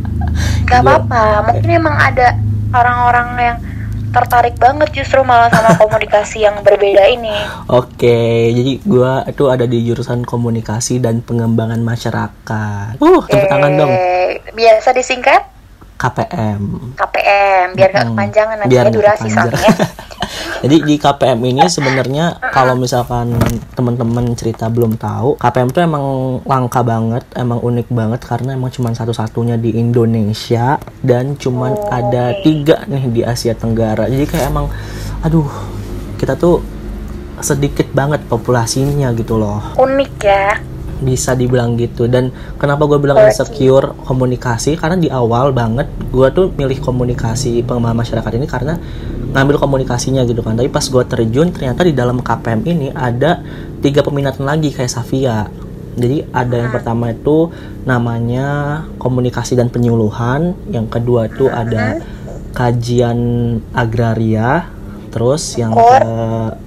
Gak 0.66 0.80
Iya. 0.80 0.88
apa-apa, 0.88 1.22
mungkin 1.52 1.70
emang 1.70 1.96
ada 1.96 2.34
orang-orang 2.72 3.28
yang 3.36 3.58
tertarik 4.12 4.56
banget 4.56 4.88
justru 4.92 5.20
malah 5.24 5.48
sama 5.48 5.76
komunikasi 5.82 6.44
yang 6.44 6.60
berbeda 6.60 7.04
ini. 7.08 7.32
Oke, 7.68 8.52
jadi 8.52 8.72
gue 8.80 9.12
itu 9.28 9.44
ada 9.48 9.64
di 9.64 9.78
jurusan 9.84 10.24
komunikasi 10.24 10.98
dan 10.98 11.20
pengembangan 11.20 11.80
masyarakat. 11.80 12.96
Uh, 13.00 13.20
tepuk 13.28 13.48
tangan 13.48 13.72
dong. 13.76 13.92
Eh, 13.92 14.40
Biasa 14.52 14.92
disingkat 14.92 15.51
KPM. 16.02 16.62
KPM, 16.98 17.66
biar 17.78 17.88
gak 17.94 18.02
Hmm, 18.02 18.10
kepanjangan 18.10 18.56
nanti 18.58 18.70
biar 18.74 18.82
ya 18.82 18.90
nggak 18.90 18.98
durasi 18.98 19.26
soalnya. 19.30 19.70
Jadi 20.62 20.76
di 20.86 20.94
KPM 20.98 21.38
ini 21.42 21.62
sebenarnya 21.66 22.38
kalau 22.54 22.74
misalkan 22.74 23.34
teman-teman 23.74 24.34
cerita 24.34 24.70
belum 24.70 24.98
tahu, 24.98 25.38
KPM 25.38 25.70
tuh 25.70 25.82
emang 25.82 26.04
langka 26.46 26.82
banget, 26.82 27.22
emang 27.34 27.58
unik 27.58 27.90
banget 27.90 28.20
karena 28.22 28.54
emang 28.54 28.70
cuma 28.70 28.94
satu-satunya 28.94 29.58
di 29.58 29.74
Indonesia 29.78 30.78
dan 31.02 31.34
cuman 31.38 31.74
Oh, 31.74 31.88
ada 31.90 32.34
tiga 32.42 32.82
nih 32.86 33.04
di 33.10 33.20
Asia 33.22 33.54
Tenggara. 33.54 34.06
Jadi 34.06 34.24
kayak 34.26 34.50
emang, 34.50 34.66
aduh, 35.22 35.50
kita 36.18 36.38
tuh 36.38 36.62
sedikit 37.42 37.90
banget 37.90 38.22
populasinya 38.30 39.10
gitu 39.18 39.34
loh 39.34 39.74
Unik 39.74 40.14
ya. 40.22 40.62
Bisa 41.02 41.34
dibilang 41.34 41.74
gitu. 41.76 42.06
Dan 42.06 42.30
kenapa 42.56 42.86
gue 42.86 42.98
bilang 43.02 43.18
insecure 43.26 43.92
komunikasi? 44.06 44.78
Karena 44.78 44.96
di 44.96 45.10
awal 45.10 45.50
banget 45.50 45.90
gue 46.08 46.28
tuh 46.30 46.54
milih 46.54 46.78
komunikasi 46.78 47.66
pengembangan 47.66 47.98
masyarakat 48.00 48.32
ini 48.38 48.46
karena 48.46 48.78
ngambil 49.34 49.58
komunikasinya 49.58 50.22
gitu 50.24 50.40
kan. 50.40 50.54
Tapi 50.54 50.70
pas 50.70 50.86
gue 50.86 51.04
terjun 51.04 51.50
ternyata 51.50 51.82
di 51.82 51.92
dalam 51.92 52.22
KPM 52.22 52.60
ini 52.64 52.88
ada 52.94 53.42
tiga 53.82 54.00
peminatan 54.06 54.46
lagi 54.46 54.70
kayak 54.70 54.88
Safia. 54.88 55.50
Jadi 55.92 56.24
ada 56.32 56.56
yang 56.56 56.72
pertama 56.72 57.12
itu 57.12 57.52
namanya 57.84 58.80
komunikasi 58.96 59.60
dan 59.60 59.68
penyuluhan, 59.68 60.56
yang 60.72 60.88
kedua 60.88 61.28
itu 61.28 61.52
ada 61.52 62.00
kajian 62.56 63.20
agraria, 63.76 64.72
terus 65.12 65.60
yang 65.60 65.76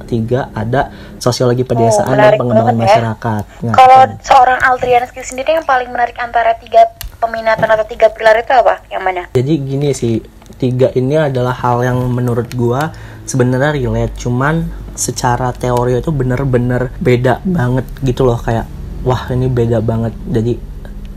ketiga 0.06 0.54
ada 0.54 0.94
sosiologi 1.18 1.66
pedesaan 1.66 2.14
dan 2.14 2.38
menarik 2.38 2.40
pengembangan 2.40 2.76
banget 2.78 2.86
ya. 2.86 2.86
masyarakat. 2.86 3.44
Nah, 3.66 3.74
Kalau 3.74 4.02
kan. 4.06 4.10
seorang 4.22 4.60
Aldrianski 4.62 5.22
sendiri 5.26 5.58
yang 5.58 5.66
paling 5.66 5.90
menarik 5.90 6.14
antara 6.22 6.54
tiga 6.62 6.94
peminatan 7.18 7.66
atau 7.66 7.86
tiga 7.90 8.14
pilar 8.14 8.38
itu 8.38 8.54
apa? 8.54 8.86
Yang 8.94 9.02
mana? 9.02 9.22
Jadi 9.34 9.54
gini 9.66 9.90
sih, 9.98 10.22
tiga 10.62 10.94
ini 10.94 11.18
adalah 11.18 11.58
hal 11.58 11.82
yang 11.82 11.98
menurut 12.14 12.54
gua 12.54 12.94
sebenarnya 13.26 13.74
relate, 13.74 14.14
cuman 14.22 14.70
secara 14.94 15.52
teori 15.52 15.98
itu 16.00 16.14
bener-bener 16.14 16.94
beda 17.02 17.44
banget 17.44 17.84
gitu 18.06 18.24
loh 18.24 18.38
kayak 18.40 18.70
wah 19.02 19.26
ini 19.34 19.50
beda 19.50 19.82
banget. 19.82 20.14
Jadi 20.30 20.54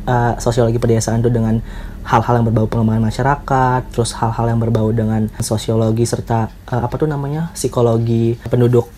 eh, 0.09 0.33
sosiologi 0.41 0.81
pedesaan 0.81 1.21
itu 1.21 1.29
dengan 1.29 1.61
hal-hal 2.09 2.41
yang 2.41 2.47
berbau 2.49 2.67
pengembangan 2.67 3.05
masyarakat, 3.13 3.81
terus 3.93 4.17
hal-hal 4.17 4.49
yang 4.49 4.61
berbau 4.61 4.89
dengan 4.97 5.29
sosiologi 5.45 6.09
serta 6.09 6.49
eh, 6.73 6.81
apa 6.81 6.95
tuh 6.97 7.05
namanya 7.05 7.53
psikologi 7.53 8.41
penduduk 8.49 8.89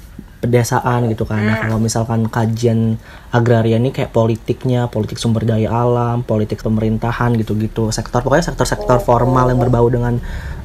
pedesaan 0.40 1.04
gitu 1.12 1.28
kan. 1.28 1.44
Nah, 1.44 1.56
kalau 1.60 1.76
misalkan 1.76 2.24
kajian 2.24 2.96
agraria 3.28 3.76
ini 3.76 3.92
kayak 3.92 4.08
politiknya, 4.08 4.88
politik 4.88 5.20
sumber 5.20 5.44
daya 5.44 5.68
alam, 5.68 6.24
politik 6.24 6.64
pemerintahan 6.64 7.36
gitu-gitu. 7.36 7.92
Sektor 7.92 8.24
pokoknya 8.24 8.48
sektor-sektor 8.48 9.04
formal 9.04 9.52
yang 9.52 9.60
berbau 9.60 9.90
dengan 9.92 10.16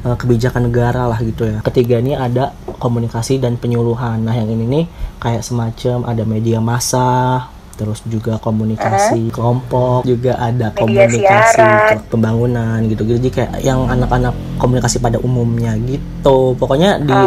eh, 0.08 0.16
kebijakan 0.16 0.72
negara 0.72 1.12
lah 1.12 1.20
gitu 1.20 1.50
ya. 1.50 1.60
Ketiga 1.66 2.00
ini 2.00 2.16
ada 2.16 2.56
komunikasi 2.80 3.42
dan 3.42 3.60
penyuluhan. 3.60 4.24
Nah, 4.24 4.32
yang 4.32 4.48
ini 4.48 4.64
nih 4.64 4.86
kayak 5.20 5.44
semacam 5.44 6.08
ada 6.08 6.24
media 6.24 6.64
massa, 6.64 7.52
terus 7.76 8.02
juga 8.08 8.40
komunikasi 8.40 9.30
kelompok, 9.36 10.08
juga 10.08 10.40
ada 10.40 10.72
Media 10.72 10.80
komunikasi 10.80 11.60
siaran. 11.60 11.98
pembangunan 12.10 12.80
gitu-gitu. 12.88 13.20
Jadi 13.20 13.30
kayak 13.32 13.54
yang 13.62 13.86
anak-anak 13.88 14.34
komunikasi 14.58 15.04
pada 15.04 15.20
umumnya 15.22 15.76
gitu. 15.84 16.56
Pokoknya 16.56 16.98
di 17.04 17.20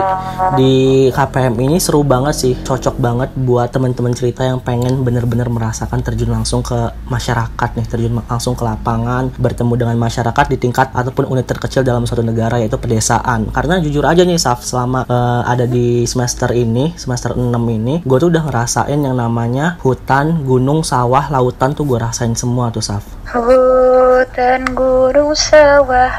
di 0.58 0.72
KPM 1.12 1.54
ini 1.60 1.76
seru 1.78 2.02
banget 2.02 2.34
sih, 2.34 2.54
cocok 2.58 2.96
banget 2.98 3.30
buat 3.36 3.70
teman-teman 3.70 4.16
cerita 4.16 4.42
yang 4.44 4.58
pengen 4.58 5.04
bener-bener 5.04 5.46
merasakan 5.52 6.00
terjun 6.02 6.32
langsung 6.32 6.64
ke 6.64 6.92
masyarakat 7.06 7.70
nih, 7.78 7.86
terjun 7.86 8.18
langsung 8.24 8.56
ke 8.56 8.64
lapangan, 8.64 9.30
bertemu 9.36 9.74
dengan 9.76 9.96
masyarakat 10.00 10.44
di 10.50 10.56
tingkat 10.56 10.90
ataupun 10.92 11.28
unit 11.30 11.46
terkecil 11.46 11.84
dalam 11.84 12.08
suatu 12.08 12.24
negara 12.24 12.58
yaitu 12.58 12.80
pedesaan. 12.80 13.52
Karena 13.52 13.78
jujur 13.78 14.04
aja 14.04 14.24
nih 14.24 14.40
Saf, 14.40 14.64
selama 14.64 15.04
eh, 15.04 15.42
ada 15.46 15.64
di 15.68 16.08
semester 16.08 16.50
ini, 16.52 16.96
semester 16.96 17.36
6 17.36 17.52
ini, 17.68 18.00
gue 18.02 18.18
tuh 18.18 18.30
udah 18.32 18.42
ngerasain 18.48 18.98
yang 18.98 19.16
namanya 19.16 19.76
hutan, 19.84 20.37
gunung, 20.40 20.80
sawah, 20.82 21.26
lautan 21.28 21.74
tuh 21.74 21.82
gue 21.82 21.98
rasain 21.98 22.32
semua 22.32 22.70
tuh 22.70 22.80
Saf. 22.80 23.02
Hutan, 23.28 24.62
gunung, 24.72 25.32
sawah, 25.32 26.12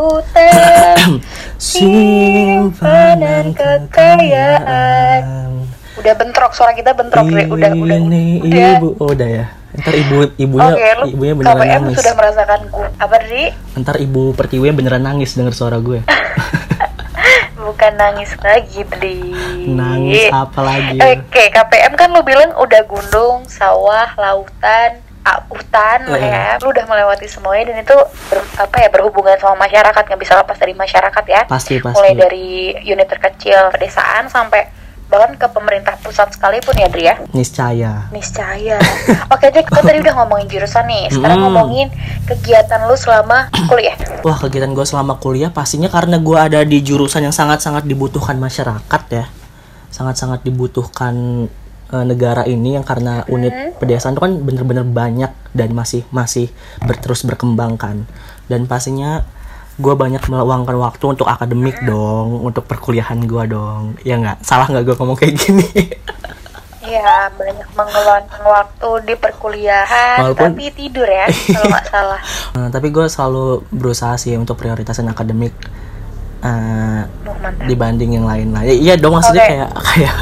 lautan 0.00 1.20
Simpanan 1.60 3.52
kekayaan. 3.52 5.22
Udah 5.94 6.14
bentrok, 6.16 6.54
suara 6.54 6.72
kita 6.72 6.96
bentrok 6.96 7.28
Dre. 7.28 7.44
Udah, 7.46 7.70
udah, 7.70 7.98
Ini 8.00 8.40
udah 8.40 8.68
ibu, 8.78 8.88
oh, 8.96 9.12
udah 9.12 9.28
ya. 9.28 9.46
Ntar 9.70 9.94
ibu 9.94 10.26
ibunya 10.34 10.74
Oke, 10.74 10.88
lu 10.98 11.04
ibunya 11.14 11.34
beneran 11.38 11.62
KPM 11.62 11.82
nangis. 11.86 11.96
sudah 12.02 12.14
merasakan 12.18 12.60
gue 12.66 12.88
Apa 12.98 13.16
Dri? 13.22 13.44
Ntar 13.78 13.96
ibu 14.02 14.34
pertiwi 14.34 14.74
beneran 14.74 15.06
nangis 15.06 15.38
denger 15.38 15.54
suara 15.54 15.78
gue. 15.78 16.02
Bukan 17.60 17.92
nangis 17.94 18.32
lagi 18.40 18.80
Dri 18.88 19.20
nangis 19.68 20.32
apa 20.32 20.60
lagi? 20.64 20.96
Oke, 20.96 21.52
KPM 21.52 21.92
kan 21.92 22.08
lu 22.08 22.24
bilang 22.24 22.56
udah 22.56 22.82
gunung, 22.88 23.44
sawah, 23.44 24.08
lautan, 24.16 24.96
hutan 25.50 26.08
lah 26.08 26.18
ya. 26.18 26.48
Lu 26.58 26.72
udah 26.72 26.84
melewati 26.88 27.28
semuanya 27.28 27.70
dan 27.70 27.84
itu 27.84 27.96
ber- 28.32 28.48
apa 28.56 28.76
ya 28.80 28.88
berhubungan 28.88 29.36
sama 29.36 29.68
masyarakat 29.68 30.02
nggak 30.08 30.20
bisa 30.20 30.34
lepas 30.40 30.56
dari 30.56 30.74
masyarakat 30.74 31.24
ya. 31.28 31.42
Pasti 31.46 31.76
pasti. 31.78 31.96
Mulai 32.00 32.12
dari 32.16 32.48
unit 32.80 33.06
terkecil 33.06 33.70
pedesaan 33.70 34.26
sampai 34.26 34.79
bahkan 35.10 35.34
ke 35.34 35.46
pemerintah 35.50 35.98
pusat 35.98 36.30
sekalipun 36.30 36.72
ya, 36.72 36.86
Dri 36.86 37.04
ya. 37.04 37.18
Niscaya. 37.34 38.06
Niscaya. 38.08 38.78
Oke, 39.34 39.50
Dri, 39.50 39.60
kita 39.60 39.82
tadi 39.82 39.98
udah 39.98 40.14
ngomongin 40.16 40.46
jurusan 40.46 40.86
nih. 40.86 41.10
Sekarang 41.10 41.36
Hmm. 41.36 41.46
ngomongin 41.50 41.90
kegiatan 42.24 42.86
lu 42.86 42.94
selama 42.94 43.50
kuliah. 43.66 43.98
Wah 44.22 44.38
kegiatan 44.38 44.70
gue 44.70 44.86
selama 44.86 45.18
kuliah 45.18 45.50
pastinya 45.50 45.90
karena 45.90 46.16
gue 46.16 46.38
ada 46.38 46.62
di 46.62 46.78
jurusan 46.78 47.20
yang 47.20 47.34
sangat-sangat 47.34 47.84
dibutuhkan 47.84 48.38
masyarakat 48.38 49.02
ya, 49.10 49.26
sangat-sangat 49.88 50.40
dibutuhkan 50.40 51.46
eh, 51.90 52.04
negara 52.06 52.46
ini 52.46 52.78
yang 52.78 52.86
karena 52.86 53.26
unit 53.26 53.50
pedesaan 53.76 54.14
itu 54.14 54.22
kan 54.22 54.32
bener-bener 54.38 54.86
banyak 54.86 55.34
dan 55.50 55.74
masih 55.74 56.06
masih 56.08 56.46
ber- 56.80 56.94
terus 56.96 57.26
berkembang 57.26 57.74
kan, 57.74 58.06
dan 58.46 58.70
pastinya 58.70 59.26
gue 59.80 59.94
banyak 59.94 60.20
meluangkan 60.22 60.76
waktu 60.76 61.04
untuk 61.08 61.26
akademik 61.26 61.80
dong, 61.82 62.40
untuk 62.42 62.62
perkuliahan 62.62 63.18
gue 63.22 63.44
dong, 63.46 63.96
ya 64.00 64.14
nggak 64.14 64.40
salah 64.40 64.66
nggak 64.66 64.84
gue 64.84 64.94
ngomong 64.94 65.16
kayak 65.16 65.34
gini? 65.34 65.66
Iya, 66.80 67.28
banyak 67.30 67.68
mengeluarkan 67.70 68.42
waktu 68.42 68.88
di 69.04 69.14
perkuliahan, 69.14 70.16
Walaupun- 70.22 70.52
tapi 70.52 70.64
tidur 70.70 71.04
ya, 71.04 71.24
kalau 71.28 71.66
nggak 71.68 71.86
salah. 71.92 72.20
Eh, 72.52 72.68
tapi 72.68 72.88
gue 72.88 73.06
selalu 73.06 73.44
berusaha 73.68 74.16
sih 74.16 74.34
untuk 74.34 74.56
prioritasin 74.56 75.06
akademik 75.06 75.52
eh, 76.40 77.00
mantap. 77.22 77.64
dibanding 77.64 78.16
yang 78.16 78.24
lain 78.24 78.48
lah. 78.50 78.64
Ya, 78.64 78.74
iya 78.74 78.94
dong 78.94 79.12
maksudnya 79.12 79.40
Oke. 79.40 79.50
kayak 79.50 79.70
kayak 79.86 80.16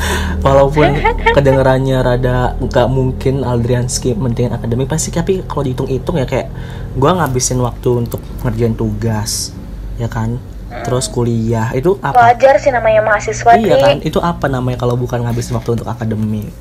walaupun 0.46 0.94
kedengarannya 1.34 1.98
rada 2.00 2.54
nggak 2.58 2.88
mungkin 2.88 3.42
Aldrianski 3.42 4.14
mentingin 4.14 4.54
akademik 4.54 4.88
pasti 4.88 5.10
tapi 5.10 5.42
kalau 5.44 5.66
dihitung-hitung 5.66 6.16
ya 6.18 6.26
kayak 6.26 6.48
gue 6.94 7.10
ngabisin 7.10 7.58
waktu 7.62 8.06
untuk 8.06 8.22
ngerjain 8.42 8.74
tugas 8.74 9.52
ya 9.98 10.06
kan? 10.06 10.38
Terus 10.68 11.08
kuliah 11.08 11.72
itu 11.72 11.96
apa? 12.04 12.32
Wajar 12.32 12.60
sih 12.60 12.68
namanya 12.68 13.00
mahasiswa, 13.00 13.56
iya 13.56 13.80
kan? 13.80 14.04
Itu 14.04 14.20
apa 14.20 14.52
namanya 14.52 14.84
kalau 14.84 15.00
bukan 15.00 15.24
ngabisin 15.24 15.56
waktu 15.56 15.80
untuk 15.80 15.88
akademik 15.88 16.52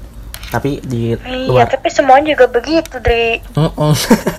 tapi 0.48 0.80
di 0.80 1.12
Iya, 1.12 1.48
luar 1.52 1.68
tapi 1.68 1.92
semuanya 1.92 2.32
juga 2.36 2.48
begitu, 2.48 2.96
Dri. 3.04 3.44
Mm-mm. 3.56 3.92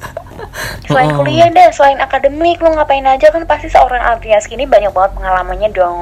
Selain 0.88 1.12
kuliah 1.12 1.52
deh, 1.52 1.68
selain 1.68 2.00
akademik, 2.00 2.64
lu 2.64 2.72
ngapain 2.72 3.04
aja? 3.04 3.28
Kan 3.28 3.44
pasti 3.44 3.68
seorang 3.68 4.00
Aldrianski 4.00 4.56
ini 4.56 4.64
banyak 4.64 4.88
banget 4.88 5.12
pengalamannya 5.20 5.70
dong. 5.76 6.00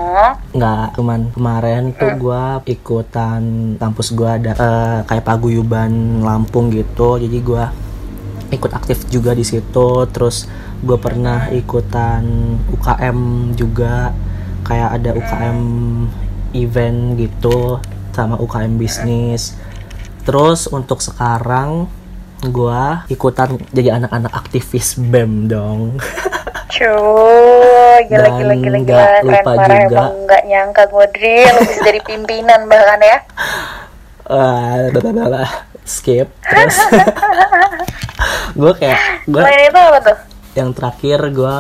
nggak 0.54 0.96
cuman 0.96 1.20
kemarin 1.34 1.90
tuh 1.92 2.14
gua 2.16 2.62
ikutan 2.64 3.74
kampus 3.76 4.14
gua 4.14 4.38
ada 4.38 4.54
eh, 4.54 4.98
kayak 5.10 5.26
paguyuban 5.26 6.22
Lampung 6.22 6.70
gitu. 6.70 7.18
Jadi 7.18 7.38
gua 7.42 7.74
ikut 8.54 8.70
aktif 8.70 9.10
juga 9.10 9.34
di 9.34 9.42
situ. 9.42 10.06
Terus 10.14 10.46
gue 10.80 10.98
pernah 11.00 11.50
ikutan 11.50 12.22
UKM 12.70 13.18
juga. 13.58 14.14
Kayak 14.66 14.90
ada 15.02 15.10
UKM 15.14 15.60
event 16.54 16.98
gitu 17.18 17.82
sama 18.14 18.38
UKM 18.38 18.78
bisnis. 18.78 19.58
Terus 20.26 20.66
untuk 20.70 20.98
sekarang 21.02 21.86
gua 22.46 23.04
ikutan 23.06 23.56
jadi 23.70 23.96
anak-anak 23.96 24.32
aktivis 24.34 24.96
BEM 24.96 25.46
dong 25.46 25.80
Cuy, 26.68 26.84
gila 28.06 28.28
Dan 28.28 28.32
gila 28.36 28.54
gila 28.54 28.78
gila 28.82 29.04
keren 29.06 29.24
lupa 29.24 29.50
parah 29.54 29.78
juga. 29.80 29.96
emang 30.02 30.14
nggak 30.22 30.42
nyangka 30.44 30.82
gue 30.86 31.06
Dri, 31.08 31.36
lu 31.46 31.60
bisa 31.62 31.80
jadi 31.80 32.00
pimpinan 32.02 32.60
bahkan 32.66 33.00
ya. 33.00 33.18
Wah, 34.28 34.90
blablabla. 34.90 35.46
skip 35.82 36.26
terus 36.42 36.76
gue 38.58 38.72
kayak 38.74 38.98
gue 39.24 39.38
itu 39.38 39.78
apa 39.78 39.98
tuh? 40.02 40.18
yang 40.52 40.70
terakhir 40.72 41.30
gue 41.30 41.58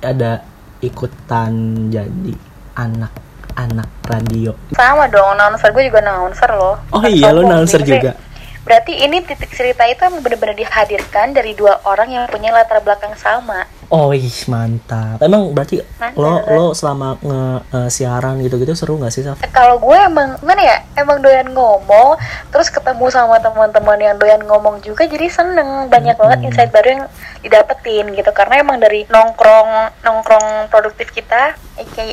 ada 0.00 0.32
ikutan 0.78 1.52
jadi 1.88 2.32
anak-anak 2.72 3.90
radio 4.04 4.54
Sama 4.72 5.04
dong, 5.06 5.34
announcer 5.34 5.68
gue 5.70 5.84
juga 5.84 5.98
announcer 6.00 6.50
loh. 6.50 6.78
Oh 6.88 7.00
Kan 7.00 7.10
iya, 7.10 7.34
sombong 7.34 7.42
announcer 7.42 7.80
sih. 7.80 7.88
juga. 7.90 8.14
Berarti 8.62 8.94
ini 8.94 9.18
titik 9.26 9.50
cerita 9.50 9.82
itu 9.90 9.98
emang 10.06 10.22
bener-bener 10.22 10.54
dihadirkan 10.54 11.34
dari 11.34 11.52
dua 11.58 11.82
orang 11.82 12.14
yang 12.14 12.24
punya 12.30 12.54
latar 12.54 12.78
belakang 12.78 13.14
sama. 13.18 13.66
oh 13.92 14.08
ih 14.08 14.32
mantap 14.48 15.20
emang 15.20 15.52
berarti 15.52 15.84
Mantap. 16.00 16.16
lo 16.16 16.40
lo 16.48 16.66
selama 16.72 17.20
nge 17.20 17.42
eh, 17.76 17.88
siaran 17.92 18.40
gitu-gitu 18.40 18.72
seru 18.72 18.96
nggak 18.96 19.12
sih 19.12 19.20
Saf? 19.20 19.36
Kalau 19.52 19.76
gue 19.76 19.92
emang 19.92 20.40
gimana 20.40 20.64
ya, 20.64 20.76
emang 20.96 21.20
doyan 21.20 21.52
ngomong, 21.52 22.16
terus 22.48 22.72
ketemu 22.72 23.12
sama 23.12 23.36
teman-teman 23.44 24.00
yang 24.00 24.16
doyan 24.16 24.40
ngomong 24.48 24.80
juga, 24.80 25.04
jadi 25.04 25.28
seneng 25.28 25.92
banyak 25.92 26.16
banget 26.16 26.38
insight 26.40 26.72
baru 26.72 26.88
yang 26.88 27.04
didapetin 27.44 28.16
gitu. 28.16 28.32
Karena 28.32 28.64
emang 28.64 28.80
dari 28.80 29.04
nongkrong 29.12 30.00
nongkrong 30.00 30.72
produktif 30.72 31.12
kita, 31.12 31.52
aka 31.76 32.04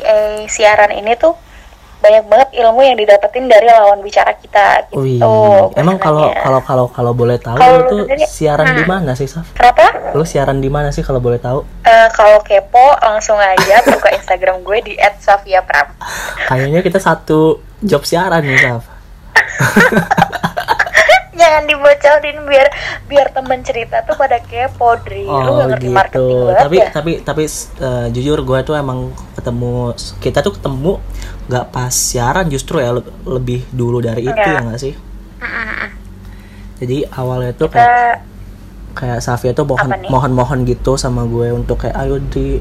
siaran 0.52 0.92
ini 0.92 1.16
tuh 1.16 1.32
banyak 2.00 2.24
banget 2.32 2.48
ilmu 2.64 2.80
yang 2.80 2.96
didapetin 2.96 3.44
dari 3.44 3.68
lawan 3.68 4.00
bicara 4.00 4.32
kita 4.40 4.88
Wih, 4.96 5.20
gitu. 5.20 5.70
emang 5.76 6.00
kalau 6.00 6.32
kalau 6.32 6.60
kalau 6.64 6.86
kalau 6.88 7.12
boleh 7.12 7.36
tahu 7.36 7.60
Kalau 7.60 7.76
lo 7.76 7.84
lu 7.84 7.90
tuh 7.92 7.98
sendiri, 8.08 8.24
siaran 8.24 8.68
di 8.72 8.82
hmm. 8.84 8.90
mana 8.90 9.12
sih 9.12 9.28
Saf? 9.28 9.52
Kenapa? 9.52 10.16
Lo 10.16 10.24
siaran 10.24 10.64
di 10.64 10.72
mana 10.72 10.88
sih 10.90 11.04
kalau 11.04 11.20
boleh 11.20 11.36
tahu? 11.36 11.60
Eh, 11.84 12.08
kalau 12.16 12.40
kepo 12.40 12.96
langsung 13.04 13.36
aja 13.36 13.84
buka 13.84 14.08
Instagram 14.18 14.64
gue 14.64 14.78
di 14.80 14.94
@safiapram. 14.96 15.92
Kayaknya 16.48 16.80
kita 16.80 16.98
satu 16.98 17.60
job 17.84 18.02
siaran 18.08 18.40
nih 18.48 18.58
Saf. 18.58 18.84
jangan 21.40 21.62
dibocorin 21.64 22.38
biar 22.44 22.68
biar 23.06 23.26
temen 23.30 23.58
cerita 23.60 23.96
tuh 24.02 24.14
pada 24.14 24.36
kepo 24.38 25.00
Dri. 25.00 25.24
Lu 25.24 25.32
Oh 25.32 25.56
gak 25.56 25.68
ngerti 25.70 25.86
gitu. 25.86 25.96
marketing 25.96 26.20
banget 26.38 26.60
Tapi 26.60 26.76
ya 26.76 26.86
tapi 26.90 27.12
tapi 27.22 27.42
eh, 27.80 28.06
jujur 28.10 28.38
gue 28.40 28.58
tuh 28.60 28.74
emang 28.74 28.98
ketemu 29.32 29.72
kita 30.18 30.38
tuh 30.40 30.52
ketemu 30.52 30.92
nggak 31.46 31.64
pas 31.66 31.90
siaran 31.90 32.46
justru 32.46 32.78
ya 32.78 32.92
le- 32.92 33.08
lebih 33.26 33.64
dulu 33.70 33.98
dari 33.98 34.22
itu 34.22 34.36
Iya. 34.38 34.52
ya 34.52 34.60
nggak 34.62 34.78
sih? 34.78 34.94
Jadi 36.78 37.04
awalnya 37.10 37.52
tuh 37.52 37.68
kayak 37.68 38.20
kita 38.20 38.28
kayak 38.92 39.20
Safia 39.20 39.52
tuh 39.52 39.64
mohon 39.64 39.88
mohon 40.06 40.32
mohon 40.32 40.58
gitu 40.62 40.94
sama 40.94 41.24
gue 41.24 41.50
untuk 41.50 41.76
kayak 41.78 41.96
ayo 41.98 42.16
di 42.22 42.56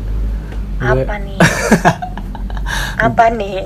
gue 0.78 1.04
apa 1.04 1.15
nih? 1.18 1.39
Apa 3.00 3.32
nih? 3.32 3.63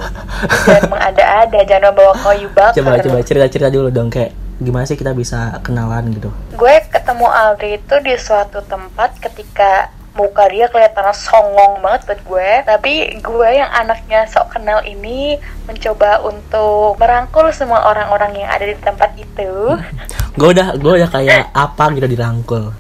Jangan 0.64 0.84
mengada-ada 0.88 1.60
jangan 1.66 1.92
bawa 1.92 2.14
kayu 2.16 2.48
bakar. 2.52 2.78
Coba 2.78 3.02
coba 3.02 3.20
cerita 3.20 3.48
cerita 3.48 3.68
dulu 3.68 3.90
dong 3.90 4.08
kayak 4.08 4.30
gimana 4.62 4.86
sih 4.86 5.00
kita 5.00 5.16
bisa 5.18 5.58
kenalan 5.66 6.14
gitu? 6.14 6.30
gue 6.54 6.76
ketemu 6.92 7.28
Aldri 7.30 7.82
itu 7.82 7.96
di 8.06 8.14
suatu 8.20 8.62
tempat 8.66 9.18
ketika 9.18 9.90
muka 10.14 10.46
dia 10.46 10.70
kelihatan 10.70 11.10
songong 11.14 11.82
banget 11.82 12.02
buat 12.06 12.22
gue. 12.24 12.50
Tapi 12.66 12.94
gue 13.20 13.50
yang 13.50 13.70
anaknya 13.70 14.30
sok 14.30 14.58
kenal 14.58 14.82
ini 14.86 15.38
mencoba 15.66 16.22
untuk 16.22 16.98
merangkul 16.98 17.50
semua 17.50 17.82
orang-orang 17.90 18.46
yang 18.46 18.50
ada 18.50 18.66
di 18.66 18.78
tempat 18.78 19.12
itu. 19.18 19.52
Gue 20.40 20.50
udah 20.50 20.74
gue 20.74 20.98
udah 20.98 21.10
kayak 21.14 21.54
apa 21.54 21.94
gitu 21.94 22.10
dirangkul, 22.10 22.74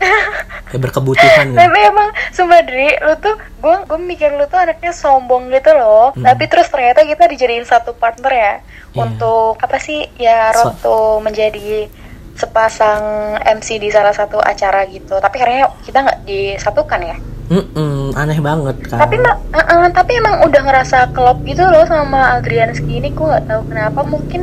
kayak 0.66 0.82
berkebutuhan 0.90 1.54
gitu. 1.54 1.62
tapi 1.62 1.80
emang 1.86 2.10
sumpah 2.34 2.66
Dri 2.66 2.98
lu 2.98 3.14
tuh 3.22 3.38
gue 3.38 3.76
gue 3.86 4.00
mikir 4.02 4.34
lu 4.34 4.50
tuh 4.50 4.58
anaknya 4.58 4.90
sombong 4.90 5.54
gitu 5.54 5.70
loh. 5.78 6.18
Tapi 6.18 6.50
terus 6.50 6.66
ternyata 6.74 7.06
kita 7.06 7.30
dijadiin 7.30 7.62
satu 7.62 7.94
partner 7.94 8.34
ya. 8.34 8.54
Iya. 8.94 9.10
untuk 9.10 9.58
apa 9.62 9.78
sih 9.78 10.06
ya 10.18 10.50
So- 10.54 10.70
road 10.70 10.74
to 10.82 10.98
menjadi 11.22 11.90
sepasang 12.34 13.02
MC 13.42 13.78
di 13.78 13.90
salah 13.94 14.14
satu 14.14 14.42
acara 14.42 14.86
gitu. 14.90 15.18
Tapi 15.22 15.36
akhirnya 15.40 15.70
kita 15.86 15.98
nggak 16.02 16.20
disatukan 16.26 17.02
ya? 17.02 17.18
Mm-mm, 17.44 18.16
aneh 18.16 18.40
banget 18.40 18.80
kan. 18.88 19.04
tapi 19.04 19.20
ma- 19.20 19.38
eh, 19.52 19.62
eh, 19.62 19.90
tapi 19.92 20.16
emang 20.16 20.48
udah 20.48 20.62
ngerasa 20.64 21.12
klop 21.12 21.44
gitu 21.44 21.62
loh 21.62 21.84
sama 21.86 22.40
Adrianski 22.40 23.04
ini 23.04 23.12
gue 23.12 23.26
nggak 23.28 23.46
tahu 23.46 23.62
kenapa. 23.70 24.00
Mungkin 24.02 24.42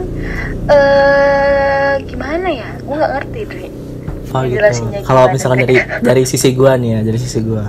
eh 0.69 1.95
gimana 2.07 2.49
ya? 2.53 2.71
Gue 2.85 2.95
nggak 2.95 3.13
ngerti 3.19 3.41
Dri 3.49 3.69
Oh 4.31 4.43
gitu. 4.47 4.63
Kalau 5.03 5.27
misalkan 5.35 5.67
dari 5.67 5.77
dari 6.09 6.23
sisi 6.23 6.55
gua 6.55 6.79
nih 6.79 6.91
ya, 6.95 7.01
dari 7.03 7.19
sisi 7.19 7.43
gua. 7.43 7.67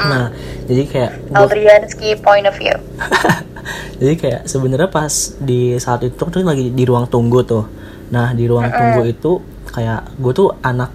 Nah, 0.00 0.32
jadi 0.64 0.82
kayak 0.88 1.12
gua, 1.28 1.44
Adrianski 1.44 2.16
point 2.24 2.48
of 2.48 2.56
view. 2.56 2.72
Jadi 4.00 4.16
kayak 4.16 4.48
sebenarnya 4.48 4.88
pas 4.88 5.36
di 5.36 5.76
saat 5.76 6.00
itu 6.00 6.16
tuh 6.16 6.40
lagi 6.40 6.72
di 6.72 6.84
ruang 6.88 7.04
tunggu 7.04 7.44
tuh. 7.44 7.68
Nah, 8.10 8.34
di 8.34 8.44
ruang 8.50 8.66
tunggu 8.68 9.02
itu 9.06 9.38
kayak 9.70 10.18
gue 10.18 10.32
tuh 10.34 10.50
anak 10.66 10.90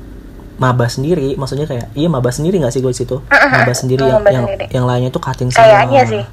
maba 0.56 0.88
sendiri, 0.88 1.36
maksudnya 1.36 1.68
kayak 1.68 1.92
iya 1.96 2.08
maba 2.08 2.32
sendiri 2.32 2.60
nggak 2.64 2.72
sih 2.72 2.80
gue 2.80 2.92
di 2.92 3.00
situ? 3.04 3.18
Maba 3.28 3.74
sendiri 3.76 4.04
yang 4.08 4.24
yang, 4.28 4.46
yang 4.72 4.86
lainnya 4.88 5.12
tuh 5.12 5.24
cutting 5.24 5.52
semua. 5.52 5.68
Kayaknya 5.68 6.04
sih. 6.08 6.24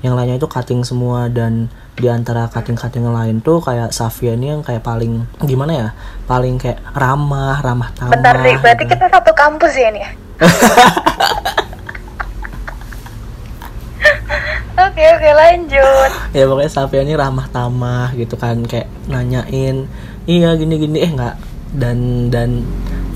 Yang 0.00 0.14
lainnya 0.16 0.36
itu 0.40 0.48
cutting 0.48 0.80
semua 0.84 1.28
dan 1.28 1.68
di 2.00 2.08
antara 2.08 2.48
cutting-cutting 2.48 3.04
yang 3.04 3.12
lain 3.12 3.36
tuh 3.44 3.60
kayak 3.60 3.92
Safia 3.92 4.32
ini 4.32 4.48
yang 4.48 4.64
kayak 4.64 4.80
paling 4.80 5.28
gimana 5.44 5.72
ya? 5.76 5.88
Paling 6.24 6.56
kayak 6.56 6.80
ramah, 6.96 7.60
ramah 7.60 7.92
tamah. 7.92 8.16
bentar 8.16 8.40
Dri 8.40 8.56
berarti 8.56 8.88
gitu. 8.88 8.96
kita 8.96 9.12
satu 9.12 9.36
kampus 9.36 9.72
ya 9.76 9.92
nih 9.92 10.02
ya 10.08 10.10
Oke 14.80 15.04
oke 15.04 15.30
lanjut. 15.36 16.10
ya 16.32 16.48
pokoknya 16.48 16.72
Safia 16.72 17.04
ini 17.04 17.12
ramah 17.12 17.46
tamah 17.52 18.16
gitu 18.16 18.40
kan 18.40 18.56
kayak 18.64 18.88
nanyain 19.12 19.84
iya 20.30 20.54
gini 20.54 20.78
gini 20.78 20.98
eh 21.02 21.10
nggak. 21.10 21.36
Dan 21.74 22.30
dan 22.30 22.62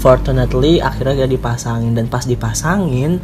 fortunately 0.03 0.83
akhirnya 0.83 1.24
dia 1.24 1.29
dipasangin. 1.31 1.94
Dan 1.94 2.11
pas 2.11 2.27
dipasangin 2.27 3.22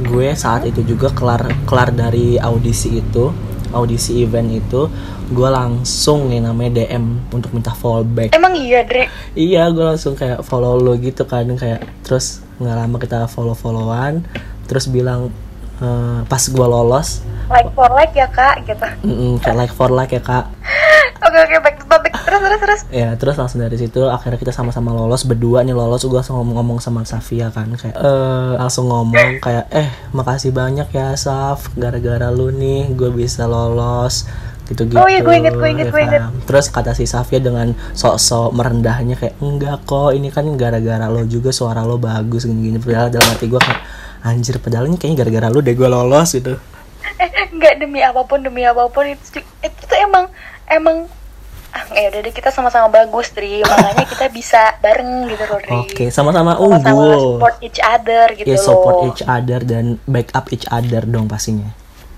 gue 0.00 0.28
saat 0.38 0.64
itu 0.64 0.86
juga 0.86 1.10
kelar 1.10 1.50
kelar 1.66 1.90
dari 1.92 2.38
audisi 2.40 3.02
itu 3.02 3.28
audisi 3.70 4.24
event 4.24 4.48
itu 4.50 4.88
gue 5.30 5.46
langsung 5.50 6.26
nih 6.26 6.42
namanya 6.42 6.82
DM 6.82 7.34
untuk 7.34 7.50
minta 7.54 7.74
fallback. 7.74 8.34
Emang 8.34 8.54
iya 8.54 8.82
Dri. 8.86 9.06
iya 9.34 9.66
gue 9.70 9.82
langsung 9.82 10.14
kayak 10.14 10.46
follow 10.46 10.78
lo 10.78 10.94
gitu 10.98 11.26
kan. 11.26 11.46
Kayak 11.58 11.86
terus 12.06 12.42
nggak 12.62 12.76
lama 12.76 12.96
kita 12.98 13.18
follow 13.26 13.56
followan 13.56 14.22
terus 14.70 14.86
bilang 14.86 15.34
eh, 15.80 16.18
pas 16.24 16.42
gue 16.42 16.66
lolos 16.66 17.08
Like 17.46 17.74
for 17.74 17.90
like 17.90 18.14
ya 18.14 18.26
kak 18.26 18.62
gitu. 18.62 18.86
mm, 19.02 19.42
kayak 19.42 19.56
like 19.58 19.72
for 19.72 19.90
like 19.90 20.10
ya 20.10 20.20
kak 20.20 20.46
Oke 21.20 21.36
oke 21.36 21.56
back 21.60 21.76
to 21.76 21.84
topic 21.84 22.12
terus 22.16 22.40
terus 22.40 22.60
terus. 22.60 22.80
ya 22.88 23.08
terus 23.12 23.34
langsung 23.34 23.58
dari 23.58 23.74
situ 23.74 24.06
akhirnya 24.06 24.38
kita 24.38 24.50
sama-sama 24.50 24.88
lolos 24.90 25.20
berdua 25.22 25.60
nih 25.60 25.74
lolos 25.74 26.00
gue 26.00 26.14
langsung 26.14 26.38
ngomong-ngomong 26.38 26.78
sama 26.78 27.02
Safia 27.02 27.50
kan 27.50 27.68
kayak 27.70 27.92
eh 27.92 28.52
langsung 28.54 28.86
ngomong 28.86 29.36
kayak 29.38 29.66
eh 29.68 29.90
makasih 30.10 30.48
banyak 30.50 30.88
ya 30.88 31.12
Saf 31.12 31.74
gara-gara 31.74 32.30
lu 32.30 32.48
nih 32.48 32.94
gue 32.94 33.10
bisa 33.10 33.44
lolos 33.44 34.24
gitu-gitu 34.64 34.96
Oh 34.96 35.04
iya, 35.04 35.18
gue 35.18 35.34
inget, 35.34 35.50
gue 35.52 35.66
inget, 35.68 35.86
ya 35.86 35.92
gue 35.92 36.00
inget. 36.00 36.22
kan? 36.22 36.32
terus 36.46 36.66
kata 36.70 36.94
si 36.94 37.02
Safia 37.02 37.36
dengan 37.36 37.74
sok-sok 37.92 38.54
merendahnya 38.54 39.18
kayak 39.18 39.34
enggak 39.38 39.82
kok 39.82 40.14
ini 40.14 40.30
kan 40.30 40.46
gara-gara 40.54 41.04
lo 41.04 41.26
juga 41.26 41.50
suara 41.50 41.82
lo 41.82 41.98
bagus 41.98 42.46
gini-gini 42.46 42.78
padahal 42.78 43.10
dalam 43.10 43.26
hati 43.28 43.44
gue 43.44 43.58
kayak 43.58 43.80
anjir 44.22 44.56
padahal 44.56 44.84
ini 44.84 44.96
kayaknya 44.96 45.18
gara-gara 45.20 45.48
lu 45.48 45.60
deh 45.60 45.72
gue 45.72 45.86
lolos 45.86 46.30
gitu. 46.30 46.56
Eh 47.16 47.28
nggak 47.50 47.74
demi 47.78 48.00
apa 48.00 48.22
pun 48.22 48.40
demi 48.40 48.62
apa 48.62 48.86
pun 48.86 49.04
itu 49.04 49.40
ju- 49.40 49.48
itu 49.60 49.80
tuh 49.82 49.98
emang 49.98 50.28
emang 50.66 51.08
ah 51.70 51.84
ya 51.92 52.10
udah 52.10 52.20
deh 52.20 52.30
kita 52.30 52.50
sama-sama 52.50 52.90
bagus 52.90 53.30
Dri 53.30 53.62
makanya 53.62 54.02
kita 54.04 54.26
bisa 54.28 54.74
bareng 54.78 55.24
gitu 55.24 55.44
loh 55.46 55.58
Dri. 55.58 55.70
oke 55.72 56.04
sama-sama 56.10 56.58
Sama-sama 56.58 56.66
unggul. 56.66 57.14
support 57.38 57.56
each 57.60 57.78
other 57.78 58.26
gitu 58.34 58.42
ya 58.44 58.58
loh. 58.58 58.64
support 58.64 58.96
each 59.06 59.22
other 59.22 59.60
dan 59.60 59.84
backup 60.04 60.50
each 60.50 60.66
other 60.66 61.02
dong 61.02 61.24
pastinya. 61.24 61.70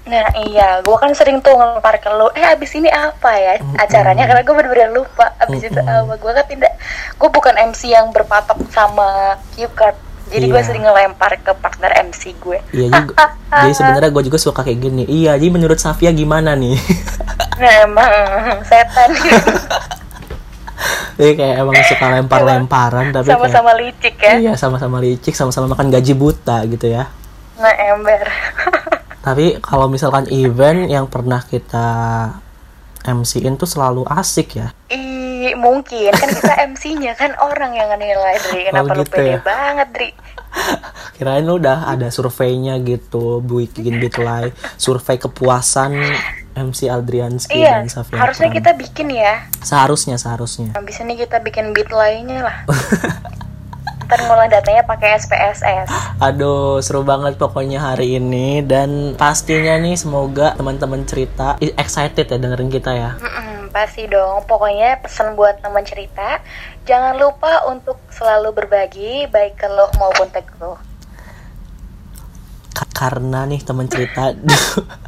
Nah 0.03 0.27
iya, 0.43 0.83
gue 0.83 0.97
kan 0.97 1.15
sering 1.15 1.38
tuh 1.38 1.55
ngelempar 1.55 1.95
ke 1.97 2.11
lo, 2.11 2.33
eh 2.33 2.43
abis 2.43 2.75
ini 2.75 2.91
apa 2.91 3.31
ya 3.33 3.55
acaranya? 3.79 4.27
Karena 4.27 4.43
gue 4.43 4.51
bener-bener 4.53 4.91
lupa 4.91 5.31
abis 5.38 5.62
itu 5.62 5.79
apa. 5.79 6.19
Gue 6.19 6.33
kan 6.33 6.43
tidak, 6.43 6.75
gue 7.15 7.29
bukan 7.31 7.55
MC 7.71 7.87
yang 7.88 8.11
berpatok 8.11 8.59
sama 8.67 9.38
cue 9.55 9.71
card, 9.71 9.95
jadi 10.33 10.47
gue 10.49 10.57
Iya. 10.57 10.66
sering 10.66 10.83
ngelempar 10.83 11.37
ke 11.38 11.53
partner 11.61 11.92
MC 12.09 12.33
gue. 12.40 12.59
Iya 12.73 12.87
juga. 12.88 13.14
jadi 13.62 13.73
sebenarnya 13.77 14.11
gue 14.11 14.23
juga 14.27 14.38
suka 14.40 14.61
kayak 14.64 14.79
gini. 14.81 15.05
Iya, 15.05 15.37
jadi 15.37 15.53
menurut 15.53 15.77
Safia 15.77 16.11
gimana 16.11 16.57
nih? 16.57 16.77
Nah 17.53 17.85
emang 17.85 18.11
setan 18.64 19.12
jadi 21.14 21.33
kayak 21.38 21.55
emang 21.62 21.77
suka 21.87 22.05
lempar-lemparan 22.11 23.14
tapi 23.14 23.29
kayak 23.29 23.38
sama-sama 23.38 23.71
licik 23.79 24.16
ya. 24.18 24.35
iya 24.40 24.53
sama-sama 24.59 24.99
licik, 24.99 25.37
sama-sama 25.37 25.71
makan 25.71 25.92
gaji 25.92 26.16
buta 26.16 26.64
gitu 26.66 26.90
ya. 26.90 27.07
Nah 27.61 27.75
ember. 27.92 28.27
Tapi 29.23 29.62
kalau 29.62 29.87
misalkan 29.87 30.27
event 30.33 30.90
yang 30.90 31.07
pernah 31.07 31.38
kita 31.47 31.87
MC-in 33.07 33.55
tuh 33.55 33.71
selalu 33.71 34.03
asik 34.11 34.59
ya. 34.59 34.75
Mungkin 35.52 36.11
kan 36.11 36.28
kita 36.31 36.52
MC-nya 36.70 37.12
kan 37.12 37.35
orang 37.37 37.72
yang 37.72 37.90
nilai 37.92 38.37
Dri. 38.40 38.61
Kenapa 38.66 38.87
Oh, 38.88 38.94
lu 38.94 39.02
gitu 39.02 39.12
pede 39.12 39.31
ya? 39.31 39.38
banget 39.40 39.88
Dri? 39.90 40.11
Kirain 41.16 41.42
lu 41.42 41.57
udah 41.57 41.88
ada 41.88 42.09
surveinya 42.09 42.76
gitu, 42.78 43.40
bikin 43.40 43.98
bitlay, 43.98 44.50
survei 44.76 45.16
kepuasan 45.16 45.96
MC 46.52 46.85
Aldrianski 46.87 47.57
Iya, 47.57 47.81
dan 47.81 47.88
Safia. 47.88 48.20
harusnya 48.20 48.52
kita 48.52 48.70
bikin 48.74 49.09
ya. 49.09 49.48
seharusnya 49.59 50.14
seharusnya. 50.14 50.70
Habis 50.72 51.00
ini 51.00 51.16
kita 51.16 51.40
bikin 51.40 51.72
beat 51.72 51.88
lainnya 51.88 52.44
lah. 52.44 52.57
Ntar 54.12 54.29
ngolah 54.29 54.44
datanya 54.44 54.85
pakai 54.85 55.16
SPSS. 55.25 55.88
Aduh, 56.20 56.85
seru 56.85 57.01
banget 57.01 57.40
pokoknya 57.40 57.81
hari 57.81 58.20
ini 58.20 58.61
dan 58.61 59.16
pastinya 59.16 59.81
nih 59.81 59.96
semoga 59.96 60.53
teman-teman 60.53 61.09
cerita 61.09 61.57
excited 61.57 62.29
ya 62.29 62.37
dengerin 62.37 62.68
kita 62.68 62.92
ya. 62.92 63.16
Mm-mm, 63.16 63.72
pasti 63.72 64.05
dong. 64.05 64.44
Pokoknya 64.44 65.01
pesan 65.01 65.33
buat 65.33 65.64
teman 65.64 65.81
cerita, 65.88 66.44
jangan 66.85 67.16
lupa 67.16 67.64
untuk 67.72 67.96
selalu 68.12 68.53
berbagi 68.53 69.33
baik 69.33 69.57
ke 69.57 69.72
lo 69.72 69.88
maupun 69.96 70.29
ke 70.29 70.44
lo. 70.61 70.77
Ka- 72.77 72.92
karena 72.92 73.48
nih 73.48 73.64
teman 73.64 73.88
cerita 73.88 74.37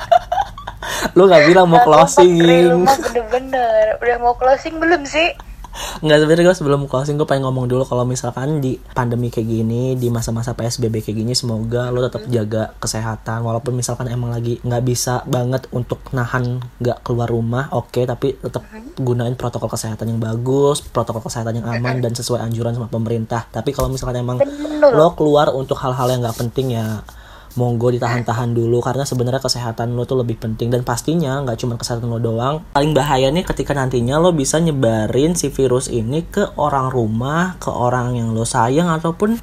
lu 1.17 1.29
gak 1.29 1.45
bilang 1.45 1.69
mau 1.69 1.85
closing 1.85 2.41
bener-bener. 2.41 4.01
Udah 4.01 4.17
mau 4.17 4.33
closing 4.33 4.81
belum 4.81 5.05
sih? 5.05 5.37
Nggak 5.75 6.19
sebenarnya 6.23 6.45
gue 6.47 6.57
sebelum 6.57 6.81
closing 6.87 7.19
gue 7.19 7.27
pengen 7.27 7.51
ngomong 7.51 7.67
dulu 7.67 7.83
kalau 7.83 8.07
misalkan 8.07 8.63
di 8.63 8.79
pandemi 8.95 9.27
kayak 9.31 9.49
gini 9.49 9.99
di 9.99 10.07
masa-masa 10.07 10.55
psbb 10.55 11.03
kayak 11.03 11.19
gini 11.27 11.33
semoga 11.35 11.91
lo 11.91 12.03
tetap 12.07 12.23
jaga 12.31 12.71
kesehatan. 12.79 13.43
Walaupun 13.43 13.75
misalkan 13.75 14.07
emang 14.07 14.31
lagi 14.31 14.63
nggak 14.63 14.83
bisa 14.87 15.27
banget 15.27 15.67
untuk 15.75 15.99
nahan 16.15 16.63
nggak 16.79 17.03
keluar 17.03 17.27
rumah 17.27 17.71
oke 17.75 18.07
tapi 18.07 18.39
tetap 18.39 18.63
gunain 18.95 19.35
protokol 19.35 19.67
kesehatan 19.73 20.15
yang 20.15 20.21
bagus 20.23 20.79
protokol 20.85 21.27
kesehatan 21.27 21.59
yang 21.59 21.67
aman 21.67 21.99
dan 21.99 22.15
sesuai 22.15 22.43
anjuran 22.43 22.75
sama 22.79 22.87
pemerintah. 22.87 23.51
Tapi 23.51 23.75
kalau 23.75 23.91
misalkan 23.91 24.23
emang 24.23 24.39
lo 24.81 25.09
keluar 25.19 25.51
untuk 25.51 25.79
hal-hal 25.83 26.07
yang 26.15 26.21
nggak 26.23 26.39
penting 26.39 26.79
ya 26.79 27.03
monggo 27.55 27.91
ditahan-tahan 27.95 28.55
dulu 28.55 28.83
karena 28.83 29.07
sebenarnya 29.07 29.43
kesehatan 29.43 29.95
lo 29.95 30.07
tuh 30.07 30.23
lebih 30.23 30.39
penting. 30.39 30.71
Dan 30.71 30.83
pastinya 30.83 31.41
nggak 31.43 31.59
cuma 31.59 31.75
kesehatan 31.75 32.11
lo 32.11 32.19
doang. 32.19 32.63
Paling 32.75 32.93
bahaya 32.93 33.31
nih 33.31 33.47
ketika 33.47 33.75
nantinya 33.75 34.19
lo 34.19 34.35
bisa 34.35 34.59
nyebarin 34.63 35.35
si 35.39 35.51
virus 35.51 35.91
ini 35.91 36.27
ke 36.27 36.55
orang 36.59 36.91
rumah 36.91 37.57
ke 37.59 37.71
orang 37.71 38.15
yang 38.19 38.35
lo 38.35 38.47
sayang 38.47 38.91
ataupun 38.91 39.39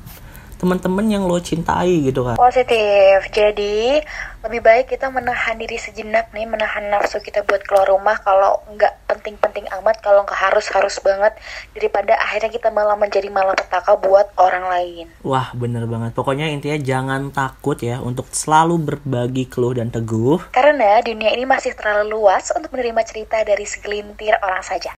teman-teman 0.62 1.10
yang 1.10 1.26
lo 1.26 1.42
cintai 1.42 2.06
gitu 2.06 2.22
kan 2.22 2.38
Positif. 2.38 3.34
Jadi 3.34 3.98
lebih 4.42 4.62
baik 4.62 4.86
kita 4.90 5.10
menahan 5.14 5.58
diri 5.58 5.78
sejenak 5.78 6.34
nih, 6.34 6.50
menahan 6.50 6.90
nafsu 6.90 7.22
kita 7.22 7.46
buat 7.46 7.62
keluar 7.66 7.90
rumah 7.90 8.18
kalau 8.22 8.62
nggak 8.74 9.06
penting-penting 9.10 9.70
amat, 9.82 10.02
kalau 10.02 10.26
nggak 10.26 10.38
harus-harus 10.38 10.98
banget 11.02 11.38
daripada 11.78 12.18
akhirnya 12.18 12.50
kita 12.50 12.70
malah 12.74 12.98
menjadi 12.98 13.30
malapetaka 13.30 13.98
buat 14.02 14.34
orang 14.38 14.66
lain. 14.70 15.06
wah 15.22 15.54
bener 15.54 15.86
banget 15.86 16.12
pokoknya 16.18 16.50
intinya 16.50 16.78
jangan 16.82 17.32
takut 17.32 17.78
ya 17.80 18.02
untuk 18.02 18.30
selalu 18.34 18.82
berbagi 18.82 19.48
keluh 19.48 19.78
dan 19.78 19.94
teguh 19.94 20.52
Karena 20.52 21.00
dunia 21.02 21.32
ini 21.32 21.46
masih 21.48 21.74
terlalu 21.78 22.18
luas 22.20 22.52
untuk 22.52 22.74
menerima 22.74 23.02
cerita 23.08 23.42
dari 23.46 23.64
segelintir 23.64 24.36
orang 24.42 24.64
saja. 24.66 24.92